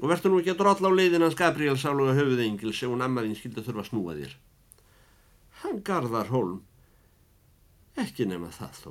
Og 0.00 0.10
verður 0.10 0.32
nú 0.32 0.40
ekki 0.40 0.52
að 0.52 0.62
drolla 0.62 0.90
á 0.92 0.96
leiðin 0.96 1.24
hans 1.24 1.36
Gabriel 1.38 1.76
sáluga 1.80 2.16
höfuðengil 2.16 2.72
sem 2.76 2.92
hún 2.92 3.04
ammaðinn 3.04 3.36
skildi 3.38 3.62
að 3.62 3.68
þurfa 3.70 3.84
að 3.84 3.90
snúa 3.90 4.16
þér. 4.18 4.32
Hann 5.62 5.78
garðar 5.84 6.32
hólm. 6.32 6.58
Ekki 7.96 8.26
nema 8.28 8.50
það 8.52 8.82
þó. 8.82 8.90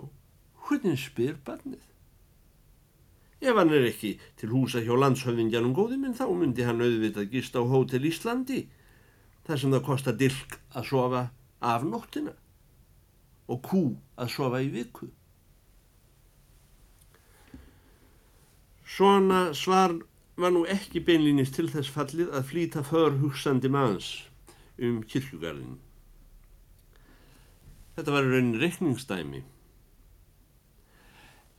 Hvernig 0.65 0.97
spyr 0.97 1.35
barnið? 1.45 1.83
Ef 3.45 3.59
hann 3.59 3.73
er 3.75 3.85
ekki 3.85 4.15
til 4.39 4.49
húsa 4.49 4.81
hjá 4.81 4.95
landshöfðingjanum 4.97 5.75
góði 5.77 5.99
minn 6.01 6.17
þá 6.17 6.25
myndi 6.31 6.65
hann 6.65 6.81
auðvitað 6.81 7.29
gist 7.33 7.57
á 7.59 7.61
hótel 7.61 8.07
Íslandi 8.09 8.63
þar 9.45 9.61
sem 9.61 9.75
það 9.75 9.85
kostar 9.85 10.17
dilk 10.19 10.57
að 10.73 10.89
sofa 10.89 11.21
af 11.61 11.85
nóttina 11.85 12.33
og 13.51 13.61
kú 13.65 13.83
að 14.17 14.31
sofa 14.33 14.61
í 14.65 14.71
viku. 14.73 15.09
Svona 18.85 19.49
svar 19.57 19.95
var 20.37 20.53
nú 20.53 20.65
ekki 20.69 21.01
beinlýnist 21.05 21.55
til 21.57 21.67
þess 21.71 21.91
fallið 21.93 22.31
að 22.37 22.47
flýta 22.51 22.83
för 22.85 23.17
hugsandi 23.21 23.71
manns 23.71 24.09
um 24.77 25.01
kirkjugarðin. 25.03 25.77
Þetta 27.95 28.11
var 28.11 28.27
raunin 28.27 28.59
reikningsdæmi. 28.59 29.41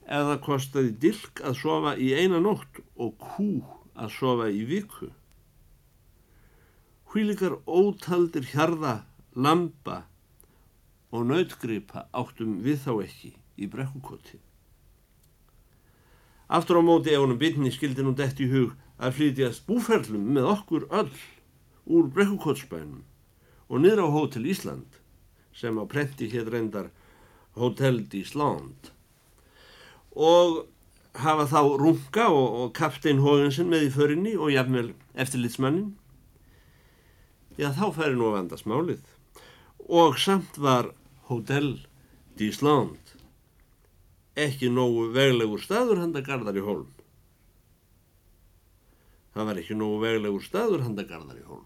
Ef 0.06 0.26
það 0.30 0.42
kostiði 0.44 0.92
dilk 1.02 1.40
að 1.42 1.56
sofa 1.62 1.94
í 1.98 2.12
eina 2.14 2.38
nótt 2.42 2.82
og 2.94 3.16
kú 3.22 3.48
að 3.96 4.12
sofa 4.18 4.50
í 4.52 4.62
viku. 4.68 5.08
Hvílikar 7.16 7.54
ótaldir 7.64 8.44
hjarða, 8.44 9.06
lampa 9.32 10.02
og 11.16 11.22
nautgripa 11.30 12.02
áttum 12.12 12.58
við 12.60 12.82
þá 12.82 12.90
ekki 13.06 13.30
í 13.56 13.68
brekkukoti. 13.72 14.36
Aftur 16.52 16.76
á 16.76 16.82
móti 16.84 17.14
ef 17.14 17.24
honum 17.24 17.40
bitni 17.40 17.72
skildi 17.72 18.04
nú 18.04 18.12
dætt 18.12 18.44
í 18.44 18.50
hug 18.52 18.76
að 19.00 19.16
flytjast 19.16 19.64
búferlum 19.64 20.28
með 20.36 20.50
okkur 20.58 20.86
öll 20.92 21.16
úr 21.88 22.12
brekkukotsbænum 22.12 23.00
og 23.72 23.80
niður 23.80 24.04
á 24.04 24.08
Hótel 24.12 24.44
Ísland 24.52 25.00
sem 25.56 25.80
á 25.80 25.88
prenti 25.88 26.28
hér 26.28 26.52
reyndar 26.52 26.92
Hotel 27.56 28.04
d'Island 28.04 28.92
og 30.12 30.66
hafa 31.16 31.48
þá 31.48 31.60
runga 31.80 32.28
og, 32.28 32.48
og 32.60 32.72
kaptein 32.76 33.24
Hóðinsson 33.24 33.72
með 33.72 33.88
í 33.88 33.94
förinni 33.96 34.36
og 34.36 34.52
jafnvel 34.52 34.90
eftirlitsmannin 35.16 35.94
já 37.56 37.70
þá 37.72 37.86
færi 37.96 38.16
nú 38.16 38.30
að 38.30 38.36
vanda 38.38 38.58
smálið. 38.60 39.02
Og 39.86 40.18
samt 40.20 40.58
var 40.58 40.92
Hotel 41.30 41.78
d'Island 42.38 43.14
ekki 44.36 44.68
nógu 44.68 45.08
veglegur 45.14 45.62
staður 45.64 46.02
handa 46.02 46.20
Garðar 46.24 46.58
í 46.60 46.64
Hólm. 46.64 46.90
Það 49.32 49.48
var 49.48 49.60
ekki 49.62 49.76
nógu 49.78 50.02
veglegur 50.04 50.44
staður 50.44 50.84
handa 50.84 51.06
Garðar 51.08 51.40
í 51.40 51.46
Hólm. 51.46 51.64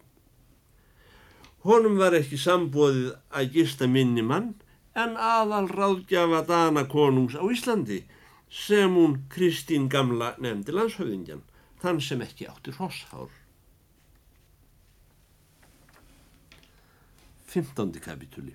Honum 1.66 1.98
var 2.00 2.14
ekki 2.16 2.38
sambóðið 2.40 3.10
að 3.36 3.50
gista 3.56 3.88
minni 3.90 4.22
mann 4.24 4.54
en 4.96 5.18
aðal 5.18 5.66
ráðgjafa 5.68 6.44
Dana 6.48 6.86
konungs 6.88 7.36
á 7.36 7.44
Íslandi 7.44 8.04
sem 8.50 8.94
hún 8.94 9.20
Kristín 9.30 9.90
gamla 9.90 10.32
nefndi 10.42 10.74
landshöfðingjan, 10.74 11.44
þann 11.82 12.00
sem 12.02 12.22
ekki 12.24 12.48
átti 12.50 12.74
hosshár. 12.78 13.30
15. 17.50 17.98
kapitúli 17.98 18.52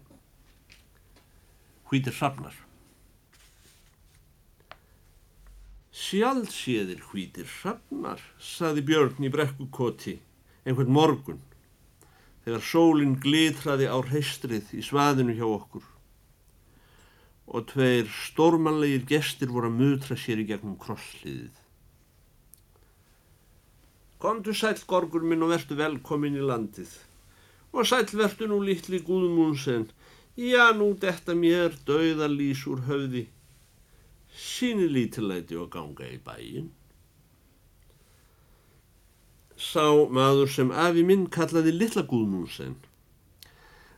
Hvítir 1.89 2.13
hrafnar 2.15 2.53
Sjálfséðir 5.91 7.01
hvítir 7.09 7.49
hrafnar, 7.57 8.21
saði 8.39 8.85
Björn 8.87 9.25
í 9.27 9.31
brekkukoti 9.33 10.13
einhvern 10.63 10.93
morgun 10.95 11.41
þegar 12.45 12.63
sólinn 12.69 13.17
glitraði 13.25 13.89
á 13.91 13.99
hreistrið 13.99 14.71
í 14.79 14.83
svaðinu 14.87 15.35
hjá 15.35 15.43
okkur 15.49 15.89
og 17.51 17.65
tveir 17.73 18.07
stórmanlegir 18.29 19.03
gestir 19.09 19.51
voru 19.51 19.73
að 19.73 19.81
mutra 19.81 20.15
sér 20.15 20.39
í 20.39 20.47
gegnum 20.53 20.77
krossliðið. 20.79 21.59
Kondu 24.23 24.55
sæl 24.55 24.79
gorgur 24.87 25.27
minn 25.27 25.43
og 25.43 25.51
vertu 25.51 25.75
velkomin 25.83 26.39
í 26.39 26.47
landið 26.47 26.95
og 27.75 27.87
sæl 27.89 28.07
vertu 28.15 28.47
nú 28.47 28.61
litli 28.63 29.01
Guðmúnsen, 29.03 29.89
já 30.39 30.71
nú 30.71 30.93
detta 30.99 31.35
mér 31.35 31.75
dauðalís 31.87 32.63
úr 32.71 32.87
höfði, 32.87 33.27
síni 34.31 34.87
lítilæti 34.87 35.59
og 35.59 35.69
ganga 35.75 36.07
í 36.07 36.17
bæin 36.23 36.71
sá 39.55 39.87
maður 40.11 40.49
sem 40.51 40.71
afi 40.71 41.03
minn 41.07 41.29
kallaði 41.31 41.71
Lilla 41.71 42.03
Guðmúnsen 42.03 42.75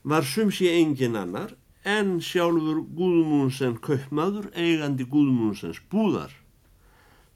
var 0.05 0.23
sumsi 0.23 0.69
engin 0.69 1.17
annar 1.17 1.55
en 1.87 2.17
sjálfur 2.21 2.83
Guðmúnsen 2.97 3.79
kaupmaður 3.81 4.51
eigandi 4.53 5.07
Guðmúnsens 5.09 5.81
búðar. 5.89 6.31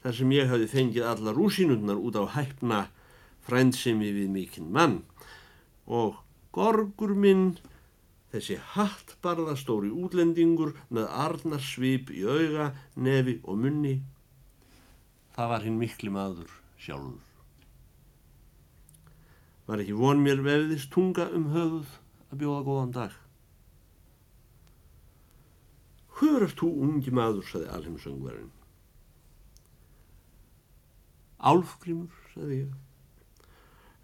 Þar 0.02 0.16
sem 0.18 0.34
ég 0.34 0.50
hafi 0.50 0.68
fengið 0.70 1.08
alla 1.08 1.34
rúsinundnar 1.34 1.98
út 1.98 2.18
á 2.18 2.24
hæfna 2.36 2.80
frændsemi 3.46 4.12
við 4.14 4.30
mikinn 4.30 4.70
mann. 4.74 5.00
Og 5.86 6.21
gorgur 6.52 7.16
minn 7.24 7.56
þessi 8.32 8.60
hattbarðastóri 8.76 9.90
útlendingur 9.92 10.76
með 10.88 11.10
arnar 11.26 11.64
svip 11.64 12.12
í 12.14 12.24
auga, 12.24 12.72
nefi 12.96 13.40
og 13.42 13.60
munni 13.64 13.98
það 15.36 15.52
var 15.54 15.66
hinn 15.68 15.78
mikli 15.80 16.12
maður 16.12 16.56
sjálfur 16.80 17.32
Var 19.66 19.80
ekki 19.80 19.94
von 19.96 20.18
mér 20.20 20.40
vefiðist 20.42 20.90
tunga 20.92 21.28
um 21.32 21.46
höfuð 21.52 21.92
að 22.32 22.40
bjóða 22.40 22.62
góðan 22.66 22.94
dag. 22.96 23.12
Hver 26.18 26.46
er 26.48 26.54
þú 26.58 26.70
ungi 26.86 27.12
maður, 27.14 27.46
saði 27.46 27.68
alheimsöngverðin. 27.76 28.50
Álfgrímur, 31.52 32.18
saði 32.34 32.58
ég. 32.64 32.74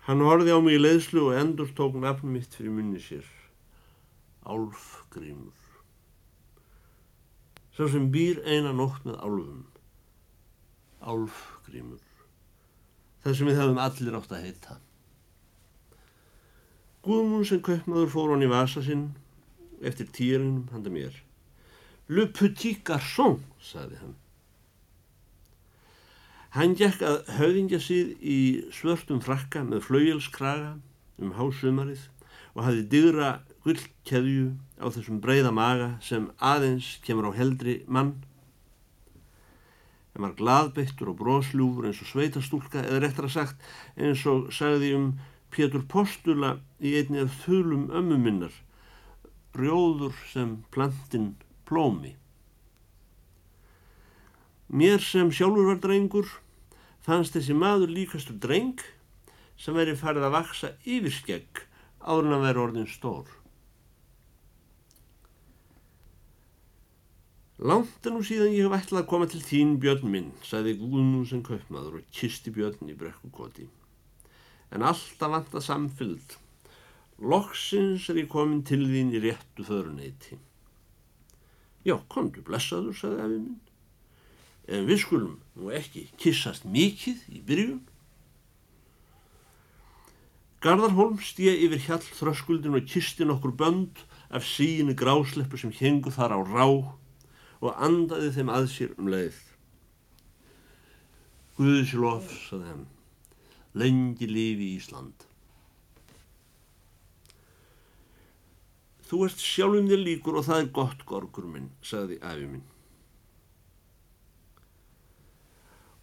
Hann 0.08 0.24
horfið 0.24 0.54
á 0.56 0.60
mig 0.64 0.78
í 0.78 0.80
leiðslu 0.80 1.26
og 1.28 1.34
endur 1.36 1.68
tók 1.76 1.96
nafn 2.00 2.30
mitt 2.32 2.54
fyrir 2.56 2.72
munni 2.72 2.96
sér. 3.04 3.26
Álfgrímur. 4.48 5.52
Svo 7.76 7.90
sem 7.92 8.06
býr 8.14 8.40
eina 8.48 8.72
nótt 8.72 9.04
með 9.04 9.18
álfum. 9.20 9.66
Álfgrímur. 11.04 12.00
Það 13.20 13.36
sem 13.36 13.50
við 13.50 13.60
höfum 13.60 13.80
allir 13.84 14.16
átt 14.16 14.32
að 14.32 14.46
heita. 14.46 14.78
Guðmún 17.04 17.44
sem 17.50 17.60
kaupmaður 17.68 18.08
fór 18.14 18.32
hann 18.32 18.46
í 18.48 18.48
vasa 18.48 18.80
sinn 18.88 19.10
eftir 19.84 20.08
týrinum 20.16 20.64
handa 20.72 20.88
mér. 20.94 21.12
Le 22.08 22.24
petit 22.32 22.80
garçon, 22.80 23.42
saði 23.60 24.00
hann. 24.00 24.16
Hann 26.56 26.72
gekk 26.80 27.02
að 27.04 27.18
höfðingja 27.36 27.78
síð 27.84 28.12
í 28.24 28.38
svörtum 28.72 29.20
frakka 29.20 29.60
með 29.68 29.82
flauelskraga 29.84 30.70
um 31.20 31.34
hásumarið 31.36 32.06
og 32.54 32.62
hafði 32.64 32.84
digra 32.94 33.28
gullkeðju 33.66 34.46
á 34.80 34.86
þessum 34.94 35.20
breyða 35.20 35.52
maga 35.52 35.90
sem 36.04 36.30
aðeins 36.40 36.94
kemur 37.04 37.28
á 37.28 37.36
heldri 37.36 37.82
mann. 37.84 38.14
Það 40.14 40.24
var 40.24 40.36
gladbeittur 40.40 41.12
og 41.12 41.18
brósljúfur 41.20 41.90
eins 41.90 42.00
og 42.02 42.10
sveitastúlka 42.14 42.80
eða 42.80 43.02
réttar 43.04 43.28
að 43.28 43.36
sagt 43.36 43.68
eins 44.00 44.24
og 44.26 44.48
sagði 44.54 44.94
um 44.96 45.10
Pétur 45.52 45.84
Postula 45.88 46.56
í 46.80 46.94
einni 46.98 47.22
af 47.22 47.36
þulum 47.44 47.86
ömmu 47.92 48.18
minnar, 48.24 48.54
rjóður 49.56 50.16
sem 50.32 50.58
plantin 50.72 51.34
plómi. 51.68 52.17
Mér 54.68 55.00
sem 55.00 55.30
sjálfur 55.32 55.70
var 55.70 55.80
drengur 55.80 56.28
fannst 57.04 57.36
þessi 57.36 57.56
maður 57.56 57.94
líkastur 57.94 58.36
dreng 58.36 58.82
sem 59.56 59.74
veri 59.74 59.96
farið 59.96 60.28
að 60.28 60.36
vaksa 60.36 60.72
yfir 60.84 61.14
skegg 61.14 61.64
áður 62.04 62.28
en 62.28 62.36
að 62.36 62.46
vera 62.46 62.64
orðin 62.66 62.90
stór. 62.90 63.30
Langt 67.58 68.06
en 68.06 68.14
nú 68.14 68.22
síðan 68.22 68.54
ég 68.54 68.68
hef 68.68 68.76
ætlað 68.76 69.02
að 69.02 69.10
koma 69.10 69.26
til 69.26 69.40
þín 69.42 69.72
björn 69.82 70.12
minn, 70.12 70.28
sagði 70.46 70.76
Guðnú 70.78 71.24
sem 71.26 71.42
kaupmaður 71.42 71.98
og 71.98 72.12
kisti 72.14 72.52
björn 72.54 72.92
í 72.92 72.94
brekkukoti 72.98 73.66
en 74.74 74.84
alltaf 74.84 75.32
vant 75.32 75.54
að 75.56 75.64
samfylg. 75.64 76.36
Loksins 77.18 78.08
er 78.12 78.20
ég 78.20 78.28
komin 78.30 78.60
til 78.66 78.84
þín 78.86 79.14
í 79.16 79.22
réttu 79.24 79.64
föruneyti. 79.66 80.38
Já, 81.86 81.96
kontu 82.12 82.44
blessaður, 82.44 82.94
sagði 82.94 83.24
afi 83.24 83.40
minn. 83.40 83.56
En 84.68 84.84
við 84.88 85.00
skulum 85.04 85.38
nú 85.56 85.72
ekki 85.74 86.06
kissast 86.20 86.66
mikið 86.68 87.24
í 87.32 87.40
byrjun. 87.48 87.80
Garðarholm 90.64 91.18
stíði 91.22 91.68
yfir 91.68 91.84
hjall 91.86 92.04
þröskuldin 92.04 92.76
og 92.76 92.86
kisti 92.90 93.26
nokkur 93.26 93.54
bönd 93.56 94.02
af 94.28 94.44
síni 94.44 94.96
grásleppu 94.98 95.60
sem 95.60 95.72
hengu 95.78 96.12
þar 96.12 96.36
á 96.36 96.40
rá 96.42 96.66
og 96.68 97.70
andaði 97.74 98.34
þeim 98.36 98.52
að 98.52 98.70
sér 98.74 98.94
um 98.98 99.08
leið. 99.10 99.38
Guðislof, 101.58 102.30
sagði 102.50 102.72
hann 102.74 102.86
lengi 103.78 104.26
lifi 104.28 104.72
í 104.72 104.76
Ísland. 104.78 105.26
Þú 109.08 109.22
ert 109.24 109.40
sjálfum 109.40 109.88
þér 109.88 110.02
líkur 110.04 110.40
og 110.40 110.48
það 110.48 110.62
er 110.62 110.72
gott, 110.78 111.04
gorgur 111.08 111.46
minn, 111.48 111.70
sagði 111.80 112.18
afi 112.20 112.48
minn. 112.50 112.66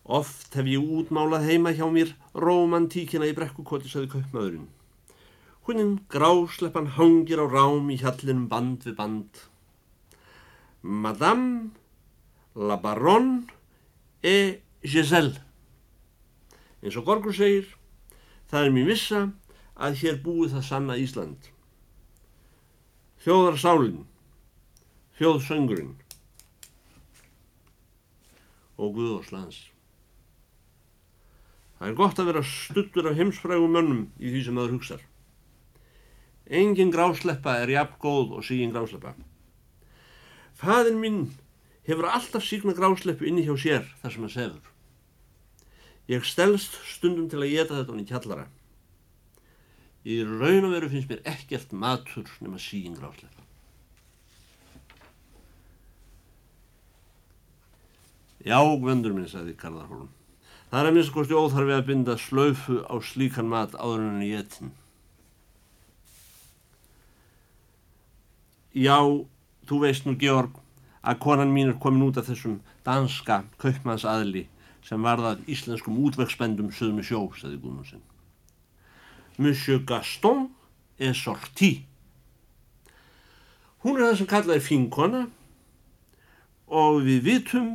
Oft 0.05 0.53
hef 0.53 0.67
ég 0.69 0.81
útmálað 0.81 1.47
heima 1.49 1.73
hjá 1.73 1.85
mér 1.89 2.13
romantíkina 2.37 3.25
í 3.25 3.33
brekkukoti, 3.37 3.89
sagði 3.89 4.11
kaupmaðurinn. 4.13 4.67
Húninn 5.65 5.95
grásleppan 6.13 6.91
hangir 6.97 7.41
á 7.41 7.45
rám 7.49 7.89
í 7.89 7.97
hjallinum 7.97 8.45
band 8.51 8.85
við 8.85 8.99
band. 8.99 9.41
Madame 10.81 11.73
la 12.53 12.77
Baronne 12.77 13.49
et 14.21 14.61
Giselle 14.85 15.41
eins 16.85 16.97
og 16.99 17.07
Gorgur 17.07 17.33
segir 17.33 17.71
það 18.51 18.67
er 18.67 18.73
mér 18.75 18.89
vissa 18.91 19.21
að 19.75 20.01
hér 20.03 20.19
búið 20.21 20.53
það 20.53 20.65
sanna 20.67 20.97
Ísland. 21.01 21.47
Þjóðarsálinn, 23.25 24.03
þjóðsöngurinn 25.17 25.95
og 28.77 28.93
Guðóslands. 28.99 29.63
Það 31.75 31.89
er 31.89 31.97
gott 31.99 32.19
að 32.21 32.29
vera 32.31 32.43
stuttur 32.47 33.09
af 33.09 33.17
heimsfrægum 33.19 33.73
mönnum 33.75 34.03
í 34.17 34.31
því 34.31 34.43
sem 34.45 34.59
það 34.59 34.75
hugsar. 34.75 35.01
Engin 36.45 36.93
grásleppa 36.93 37.57
er 37.59 37.73
jafn 37.73 37.97
góð 37.99 38.37
og 38.37 38.45
sígin 38.47 38.71
grásleppa. 38.71 39.15
Fæðin 40.55 41.01
minn 41.01 41.19
hefur 41.87 42.07
alltaf 42.07 42.45
sígna 42.45 42.75
grásleppu 42.77 43.27
inni 43.27 43.43
hjá 43.43 43.55
sér 43.59 43.87
þar 44.01 44.13
sem 44.13 44.25
hann 44.25 44.35
sefur. 44.35 44.71
Ég 46.07 46.27
stelst 46.27 46.77
stundum 46.85 47.27
til 47.29 47.41
að 47.41 47.51
geta 47.51 47.79
þetta 47.79 47.91
hann 47.91 48.03
í 48.03 48.09
kjallara. 48.09 48.47
Í 50.05 50.21
raun 50.23 50.67
og 50.69 50.75
veru 50.77 50.91
finnst 50.93 51.09
mér 51.09 51.25
ekkert 51.27 51.73
matur 51.73 52.29
nema 52.39 52.61
sígin 52.61 52.95
grásleppa. 52.95 53.41
Já, 58.45 58.61
vöndur 58.61 59.15
minn, 59.17 59.25
sagði 59.25 59.57
Karðarhólm. 59.57 60.11
Það 60.75 60.81
er 60.81 60.87
að 60.89 60.95
minnst 60.97 61.11
kosti 61.15 61.35
óþarfi 61.39 61.71
að 61.71 61.85
binda 61.87 62.13
slöfu 62.19 62.73
á 62.83 62.99
slíkan 62.99 63.47
mat 63.47 63.77
áður 63.79 64.01
en 64.09 64.23
í 64.25 64.33
ettin. 64.35 64.73
Já, 68.75 68.97
þú 69.71 69.79
veist 69.85 70.03
nú, 70.03 70.17
Georg, 70.19 70.57
að 70.99 71.21
konan 71.23 71.53
mín 71.55 71.71
er 71.71 71.77
komin 71.79 72.03
út 72.09 72.19
af 72.19 72.27
þessum 72.27 72.57
danska 72.83 73.37
kaupmannsaðli 73.63 74.41
sem 74.83 75.07
varðað 75.07 75.45
íslenskum 75.55 76.01
útvegsbendum 76.09 76.67
sögum 76.75 76.99
í 76.99 77.07
sjó, 77.07 77.23
sagði 77.39 77.61
Guðmundsson. 77.63 78.03
Monsieur 79.39 79.79
Gaston 79.87 80.49
er 80.99 81.15
sorti. 81.15 81.71
Hún 83.79 83.95
er 83.95 84.09
það 84.09 84.19
sem 84.25 84.31
kallað 84.35 84.59
er 84.59 84.67
fínkona 84.67 85.23
og 86.67 86.99
við 87.07 87.23
vitum 87.31 87.73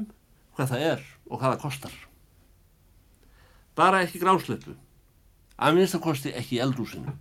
hvað 0.53 0.75
það 0.77 0.89
er 0.93 1.11
og 1.31 1.39
hvað 1.39 1.49
það 1.49 1.61
kostar. 1.65 1.99
Bara 3.79 4.03
ekki 4.05 4.21
grásleppu, 4.23 4.75
að 5.61 5.77
minnstakosti 5.77 6.33
ekki 6.37 6.61
eldúsinu. 6.65 7.15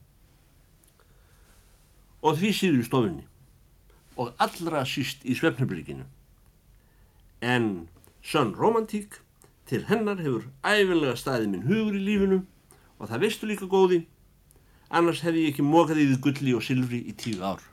Og 2.25 2.35
því 2.39 2.53
síður 2.55 2.81
í 2.81 2.87
stofunni 2.87 3.25
og 4.19 4.33
allra 4.43 4.83
síst 4.83 5.23
í 5.23 5.35
svefnublikinu. 5.37 6.03
En 7.39 7.87
sönn 8.19 8.51
romantík 8.57 9.21
til 9.69 9.85
hennar 9.87 10.19
hefur 10.19 10.49
æfinlega 10.65 11.15
staðið 11.15 11.51
minn 11.53 11.67
hugur 11.69 11.95
í 11.95 12.03
lífinu 12.03 12.39
og 12.99 13.07
það 13.07 13.23
veistu 13.23 13.47
líka 13.47 13.69
góði, 13.71 14.01
annars 14.89 15.23
hef 15.23 15.37
ég 15.39 15.53
ekki 15.53 15.63
mókað 15.63 16.03
í 16.03 16.07
því 16.09 16.21
gulli 16.25 16.55
og 16.57 16.65
silfri 16.65 16.99
í 17.07 17.15
tíu 17.15 17.39
ár. 17.45 17.63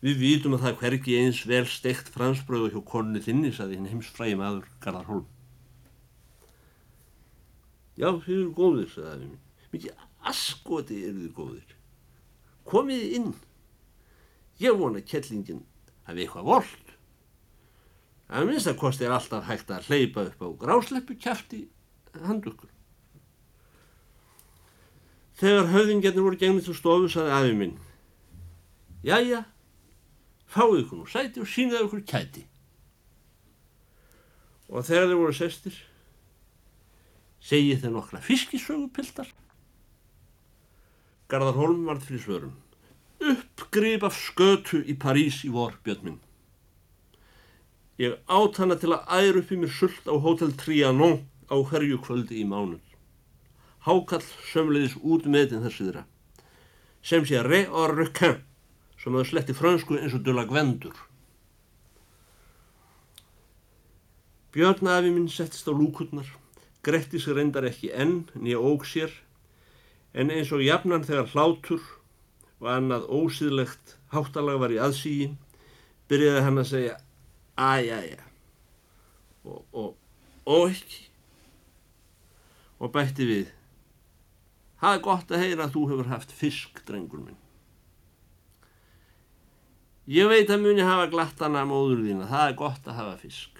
Við 0.00 0.20
vitum 0.22 0.54
að 0.54 0.64
það 0.64 0.78
hverki 0.80 1.16
eins 1.18 1.42
vel 1.50 1.64
steikt 1.66 2.08
fransbröðu 2.14 2.70
hjá 2.72 2.82
konu 2.86 3.20
þinni, 3.20 3.50
saði 3.52 3.76
hinn 3.76 3.90
heims 3.90 4.08
fræði 4.14 4.38
maður 4.38 4.68
Garðar 4.80 5.10
Holm. 5.10 5.26
Já, 7.98 8.12
þið 8.22 8.34
eru 8.36 8.50
góðir, 8.54 8.90
saði 8.92 9.10
afi 9.10 9.26
minn. 9.26 9.40
Mikið 9.72 10.04
askoti 10.30 11.00
eru 11.08 11.24
þið 11.24 11.32
góðir. 11.34 11.74
Komiði 12.68 13.08
inn. 13.18 13.32
Ég 14.62 14.78
vona 14.78 15.02
kettlingin 15.02 15.64
hafi 16.06 16.24
eitthvað 16.24 16.48
volt. 16.48 16.94
Að 18.28 18.50
minnst 18.50 18.68
að 18.68 18.78
kosti 18.82 19.06
er 19.06 19.14
alltaf 19.16 19.46
hægt 19.48 19.70
að 19.72 19.88
hleypa 19.88 20.26
upp 20.28 20.42
á 20.44 20.48
grásleppu 20.62 21.16
kæfti 21.18 21.62
handukkur. 22.28 22.70
Þegar 25.38 25.70
höfðingjarnir 25.72 26.24
voru 26.26 26.38
gengið 26.38 26.66
til 26.66 26.76
stofu, 26.76 27.10
saði 27.12 27.34
afi 27.34 27.54
minn. 27.56 27.76
Jæja, 29.06 29.44
fáið 30.50 30.82
ykkur 30.82 31.02
nú 31.02 31.06
sæti 31.08 31.42
og 31.42 31.50
sínaðu 31.50 31.86
ykkur 31.86 32.02
kæti. 32.10 32.42
Og 34.68 34.84
þegar 34.84 35.06
þeir 35.06 35.20
voru 35.22 35.36
sestir, 35.38 35.76
segið 37.44 37.84
þeir 37.84 37.94
nokkra 37.94 38.22
fiskisögupildar. 38.24 39.28
Garðar 41.28 41.58
Holm 41.60 41.84
varð 41.88 42.08
fyrir 42.08 42.24
svörum. 42.24 42.56
Uppgrip 43.18 44.06
af 44.06 44.16
skötu 44.16 44.80
í 44.86 44.94
París 44.96 45.42
í 45.44 45.50
vor, 45.52 45.74
Björnminn. 45.84 46.20
Ég 47.98 48.14
átt 48.30 48.60
hana 48.62 48.76
til 48.78 48.92
að 48.94 49.08
æra 49.10 49.40
upp 49.42 49.50
í 49.50 49.58
mér 49.58 49.72
sult 49.74 50.06
á 50.06 50.14
Hotel 50.14 50.52
Trianon 50.54 51.18
á 51.50 51.56
hverju 51.58 51.98
kvöldi 52.04 52.38
í 52.38 52.46
mánuð. 52.46 52.84
Hákall 53.82 54.22
sömleiðis 54.52 54.94
út 55.02 55.26
meðin 55.26 55.64
þessi 55.66 55.88
þeirra. 55.88 56.04
Sem 57.02 57.26
sé 57.26 57.42
re 57.42 57.64
or 57.66 57.96
requin 57.98 58.38
sem 59.02 59.14
það 59.14 59.28
sletti 59.30 59.56
frönsku 59.58 59.98
eins 59.98 60.14
og 60.14 60.22
döla 60.26 60.46
gvendur. 60.46 60.94
Björn 64.54 64.90
afi 64.94 65.10
minn 65.12 65.28
settist 65.30 65.66
á 65.66 65.72
lúkurnar, 65.74 66.30
gretti 66.88 67.20
sig 67.22 67.36
reyndar 67.36 67.68
ekki 67.68 67.92
enn 67.92 68.22
nýja 68.34 68.62
óg 68.64 68.86
sér, 68.88 69.12
en 70.16 70.32
eins 70.34 70.52
og 70.56 70.64
jafnan 70.64 71.04
þegar 71.06 71.28
hlátur 71.34 71.84
og 72.58 72.70
annað 72.72 73.06
ósýðlegt 73.12 73.98
háttalag 74.14 74.58
var 74.64 74.74
í 74.74 74.80
aðsígi, 74.82 75.28
byrjaði 76.08 76.46
hann 76.46 76.62
að 76.64 76.70
segja 76.72 76.96
æjæja 77.58 78.24
og, 79.44 79.62
og, 79.72 79.94
og 80.48 80.72
ekki 80.72 81.06
og 82.78 82.92
bætti 82.94 83.26
við 83.28 83.46
Það 84.78 84.94
er 84.94 85.00
gott 85.02 85.32
að 85.34 85.42
heyra 85.42 85.64
að 85.66 85.72
þú 85.74 85.84
hefur 85.90 86.10
haft 86.12 86.32
fisk, 86.38 86.82
drengur 86.86 87.22
minn. 87.22 87.38
Ég 90.08 90.28
veit 90.30 90.50
að 90.54 90.62
muni 90.62 90.84
hafa 90.86 91.08
glattana 91.10 91.64
móður 91.68 92.04
þína, 92.06 92.28
það 92.30 92.44
er 92.44 92.54
gott 92.60 92.86
að 92.86 93.00
hafa 93.00 93.16
fisk. 93.24 93.57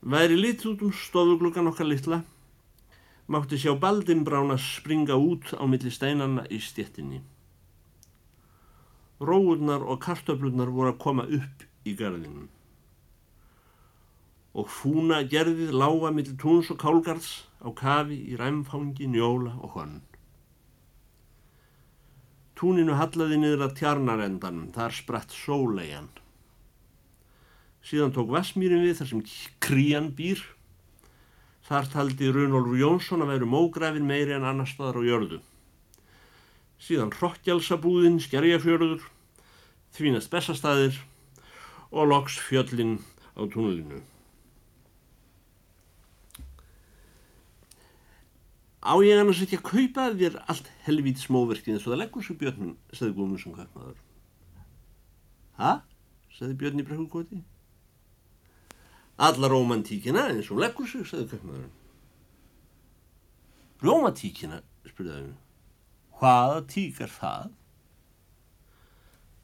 Væri 0.00 0.36
lítið 0.38 0.70
út 0.70 0.82
um 0.86 0.92
stofugluggan 0.96 1.68
okkar 1.68 1.84
litla, 1.84 2.22
mátti 3.28 3.58
sjá 3.60 3.74
baldinbrána 3.76 4.56
springa 4.56 5.18
út 5.20 5.52
á 5.52 5.68
milli 5.68 5.92
steinanna 5.92 6.46
í 6.48 6.56
stjettinni. 6.56 7.20
Róurnar 9.20 9.84
og 9.84 10.00
kartöflurnar 10.00 10.72
voru 10.72 10.94
að 10.94 11.02
koma 11.04 11.26
upp 11.28 11.66
í 11.84 11.92
garðinum. 11.92 12.48
Og 14.56 14.72
fúna 14.72 15.20
gerðið 15.20 15.76
lága 15.76 16.14
millir 16.16 16.40
túns 16.40 16.72
og 16.72 16.80
kálgarðs 16.80 17.44
á 17.60 17.68
kafi 17.68 18.16
í 18.32 18.40
ræmfangi, 18.40 19.04
njóla 19.04 19.52
og 19.60 19.76
honn. 19.76 20.00
Túninu 22.56 22.96
hallaði 22.96 23.36
niður 23.36 23.68
að 23.68 23.76
tjarnarendanum, 23.82 24.72
þar 24.72 24.96
spratt 24.96 25.36
sóleian. 25.36 26.08
Síðan 27.86 28.12
tók 28.14 28.30
Vasmýrin 28.32 28.84
við 28.84 28.98
þar 29.00 29.10
sem 29.10 29.22
krían 29.62 30.10
býr. 30.16 30.42
Þar 31.68 31.88
taldi 31.92 32.28
Runolfur 32.32 32.78
Jónsson 32.80 33.24
að 33.24 33.34
veru 33.34 33.48
mógrafin 33.48 34.08
meiri 34.08 34.34
en 34.36 34.46
annar 34.48 34.68
staðar 34.68 35.00
á 35.00 35.02
jörðu. 35.06 35.40
Síðan 36.80 37.12
Hrokkjálsabúðin, 37.14 38.20
Skerjafjörður, 38.24 39.04
Þvínast 39.96 40.30
Bessastæðir 40.32 40.96
og 41.90 42.08
loks 42.08 42.38
fjöllin 42.40 42.98
á 43.36 43.42
túnulinu. 43.50 44.00
Á 48.80 48.96
ég 49.04 49.20
annars 49.20 49.42
ekki 49.44 49.58
að 49.60 49.66
kaupa 49.68 50.06
þér 50.16 50.38
allt 50.48 50.68
helvítið 50.86 51.26
smóverkið 51.26 51.74
eins 51.74 51.84
og 51.84 51.92
það 51.92 52.00
leggur 52.00 52.24
svo 52.24 52.36
Björn, 52.40 52.70
sagði 52.96 53.16
Guðmundsson 53.18 53.56
kaupmaður. 53.58 53.98
Hæ? 55.60 55.72
sagði 56.38 56.56
Björn 56.62 56.80
í 56.80 56.86
brekkukoti. 56.88 57.42
Alla 59.20 59.50
romantíkina 59.52 60.30
eins 60.30 60.48
og 60.52 60.62
leggur 60.62 60.88
svo, 60.88 61.04
sagði 61.04 61.28
kaupmaðurinn. 61.34 61.72
Romantíkina, 63.84 64.60
spurði 64.88 65.16
um. 65.18 65.32
Hvaða 66.20 66.62
tík 66.68 67.00
er 67.04 67.12
það? 67.12 67.50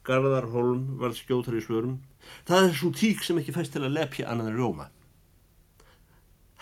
Garðar 0.07 0.47
Holm 0.53 0.83
var 1.01 1.13
skjótar 1.17 1.57
í 1.57 1.61
svörum. 1.61 1.97
Það 2.47 2.67
er 2.67 2.75
svo 2.79 2.91
tík 2.95 3.23
sem 3.25 3.39
ekki 3.41 3.55
fæst 3.55 3.73
til 3.75 3.83
að 3.83 3.95
lepja 3.97 4.29
annan 4.31 4.51
en 4.53 4.59
Róma. 4.59 4.87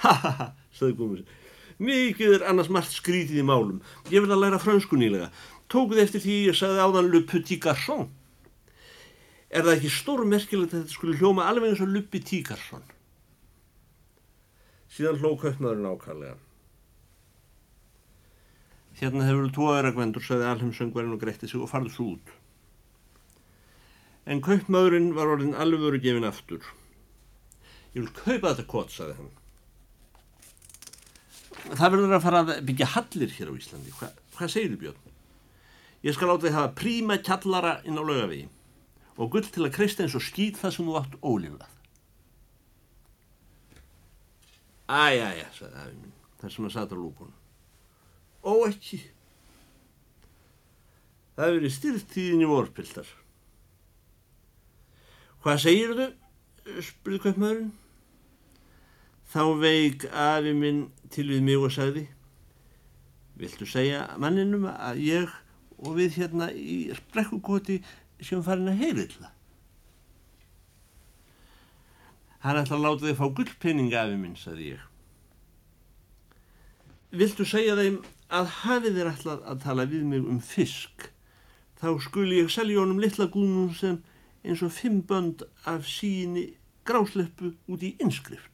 Ha 0.04 0.14
ha 0.24 0.32
ha, 0.40 0.48
sagði 0.76 0.98
Guðmundsson. 1.00 1.42
Mikið 1.86 2.38
er 2.38 2.46
annars 2.50 2.72
margt 2.72 2.96
skrítið 2.96 3.42
í 3.44 3.46
málum. 3.48 3.82
Ég 4.12 4.24
vil 4.24 4.32
að 4.32 4.42
læra 4.44 4.60
fransku 4.64 5.00
nýlega. 5.00 5.30
Tókuð 5.72 6.04
eftir 6.04 6.24
því 6.24 6.36
ég 6.50 6.58
sagði 6.58 6.84
áðan 6.84 7.12
Le 7.12 7.24
Petit 7.28 7.62
Garçon. 7.64 8.08
Er 9.52 9.64
það 9.64 9.78
ekki 9.78 9.92
stórmerkilegt 9.94 10.74
að 10.74 10.84
þetta 10.84 10.96
skulle 10.96 11.20
hljóma 11.20 11.48
alveg 11.50 11.74
eins 11.74 11.84
og 11.84 11.92
Le 11.92 12.04
Petit 12.08 12.48
Garçon? 12.48 12.84
Síðan 14.96 15.20
hló 15.20 15.34
kaupmaðurinn 15.40 15.90
ákallega. 15.92 16.38
Hérna 18.96 19.26
hefur 19.28 19.50
þú 19.50 19.54
tvo 19.58 19.72
öðragvendur, 19.74 20.24
sagði 20.24 20.48
alheimsöngverinn 20.48 21.16
og 21.18 21.20
greitti 21.20 21.50
sig 21.52 21.60
og 21.60 21.68
farði 21.68 21.92
svo 21.92 22.06
út. 22.14 22.32
En 24.24 24.40
kaupmaðurinn 24.46 25.12
var 25.18 25.34
orðin 25.34 25.58
alvöru 25.60 26.00
gefin 26.00 26.28
aftur. 26.30 26.64
Ég 27.92 28.06
vil 28.06 28.14
kaupa 28.16 28.54
þetta 28.54 28.68
kott, 28.72 28.96
sagði 28.96 29.18
hann. 29.20 29.34
það 31.66 31.92
verður 31.92 32.16
að 32.16 32.24
fara 32.24 32.42
að 32.46 32.56
byggja 32.70 32.92
hallir 32.96 33.36
hér 33.36 33.52
á 33.52 33.54
Íslandi. 33.60 33.94
Hva, 34.00 34.12
hvað 34.38 34.56
segir 34.56 34.74
þú 34.74 34.82
Björn? 34.86 35.14
Ég 36.06 36.16
skal 36.16 36.30
láta 36.32 36.48
þig 36.48 36.56
hafa 36.56 36.76
príma 36.80 37.20
kjallara 37.20 37.78
inn 37.84 38.00
á 38.00 38.04
laugavegi 38.06 38.48
og 39.16 39.32
gull 39.32 39.48
til 39.48 39.64
að 39.66 39.76
kreista 39.76 40.04
eins 40.04 40.16
og 40.16 40.24
skýt 40.24 40.60
það 40.60 40.76
sem 40.76 40.88
þú 40.88 40.98
átt 41.00 41.16
ólífað. 41.24 41.75
Æja, 44.86 45.32
æja, 45.34 45.48
sagði 45.58 45.82
afi 45.82 45.96
minn, 45.98 46.16
þar 46.42 46.54
sem 46.54 46.68
að 46.68 46.74
sata 46.76 46.98
lúpunum. 47.00 47.38
Ó, 48.46 48.54
ekki. 48.68 49.00
Það 51.36 51.48
hefur 51.48 51.58
verið 51.60 51.74
styrt 51.76 52.12
tíðin 52.14 52.44
í 52.46 52.50
vorpildar. 52.50 53.10
Hvað 55.44 55.64
segir 55.66 55.96
þau? 55.98 56.12
spurði 56.82 57.22
kaupmaðurinn. 57.22 57.74
Þá 59.30 59.42
veik 59.62 60.06
afi 60.10 60.54
minn 60.58 60.86
til 61.14 61.28
við 61.30 61.44
mig 61.46 61.62
og 61.62 61.74
sagði 61.74 62.06
Viltu 63.36 63.68
segja 63.68 64.06
manninum 64.22 64.64
að 64.72 65.02
ég 65.04 65.32
og 65.84 65.98
við 65.98 66.22
hérna 66.22 66.48
í 66.56 66.86
sprekkukoti 66.96 67.82
sem 68.24 68.44
farin 68.46 68.72
að 68.72 68.80
heyrilla? 68.80 69.35
Hann 72.46 72.60
ætla 72.62 72.78
að 72.78 72.84
láta 72.86 73.08
þig 73.08 73.18
fá 73.18 73.26
gullpenninga 73.40 74.04
afi 74.06 74.18
minn, 74.22 74.36
sagði 74.38 74.76
ég. 74.76 74.82
Viltu 77.16 77.46
segja 77.48 77.74
þeim 77.80 78.02
að 78.30 78.52
hafið 78.60 79.00
þér 79.00 79.10
ætlað 79.16 79.48
að 79.50 79.64
tala 79.64 79.86
við 79.90 80.04
mig 80.12 80.28
um 80.30 80.38
fisk? 80.44 81.08
Þá 81.82 81.88
skuli 82.06 82.44
ég 82.44 82.54
selja 82.54 82.84
honum 82.84 83.02
litla 83.02 83.26
gúnum 83.34 83.74
sem 83.74 83.98
eins 84.46 84.62
og 84.62 84.74
fimm 84.78 85.02
bönd 85.10 85.42
af 85.66 85.90
síni 85.90 86.52
grásleppu 86.86 87.56
út 87.66 87.82
í 87.82 87.96
innskrift. 87.98 88.52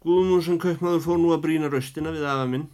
Guðmundsson 0.00 0.60
kaupmaður 0.62 1.04
fór 1.04 1.20
nú 1.20 1.32
að 1.34 1.42
brína 1.44 1.68
raustina 1.68 2.12
við 2.14 2.24
afa 2.30 2.48
minn. 2.48 2.68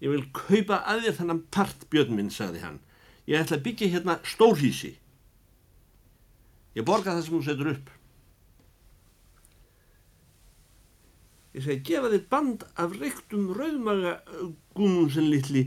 Ég 0.00 0.12
vil 0.12 0.24
kaupa 0.32 0.84
að 0.88 1.06
þér 1.06 1.18
þannan 1.20 1.48
part 1.52 1.88
björn 1.92 2.16
minn, 2.16 2.32
sagði 2.32 2.62
hann. 2.64 2.78
Ég 3.26 3.42
ætla 3.42 3.58
að 3.58 3.66
byggja 3.66 3.92
hérna 3.92 4.22
stórhísi. 4.24 4.96
Ég 6.76 6.84
borga 6.84 7.14
það 7.14 7.24
sem 7.24 7.36
hún 7.36 7.46
setur 7.46 7.72
upp. 7.72 7.90
Ég 11.56 11.64
segi, 11.64 11.82
gefa 11.88 12.12
þér 12.12 12.24
band 12.32 12.64
af 12.76 12.96
reyktum 13.00 13.46
rauðmaga 13.56 14.18
Guðmundsson 14.76 15.30
litli 15.32 15.62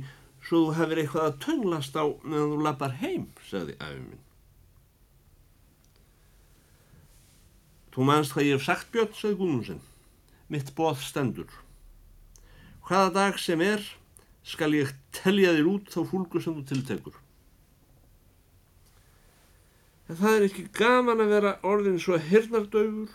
svo 0.46 0.68
þú 0.68 0.76
hefur 0.78 1.00
eitthvað 1.02 1.26
að 1.26 1.40
tönglast 1.46 1.98
á 1.98 2.06
meðan 2.06 2.52
þú 2.54 2.60
lappar 2.66 2.94
heim, 3.02 3.24
sagði 3.50 3.78
afi 3.82 4.04
minn. 4.04 4.26
Þú 7.90 8.06
mannst 8.06 8.36
hvað 8.36 8.46
ég 8.46 8.60
hef 8.60 8.68
sagt 8.68 8.92
Björn, 8.94 9.16
sagði 9.18 9.40
Gunnumsen. 9.40 9.82
Mitt 10.50 10.70
bóð 10.78 11.02
stendur. 11.04 11.50
Hvaða 12.86 13.10
dag 13.18 13.42
sem 13.42 13.62
er 13.66 13.82
skal 14.46 14.78
ég 14.78 14.94
telja 15.14 15.56
þér 15.58 15.74
út 15.74 15.90
þá 15.90 16.00
fólku 16.12 16.42
sem 16.42 16.56
þú 16.58 16.68
tiltekur. 16.70 17.18
En 20.10 20.18
það 20.18 20.36
er 20.36 20.46
ekki 20.48 20.64
gaman 20.74 21.22
að 21.22 21.34
vera 21.36 21.58
orðin 21.70 22.00
svo 22.02 22.18
hernardaugur 22.18 23.12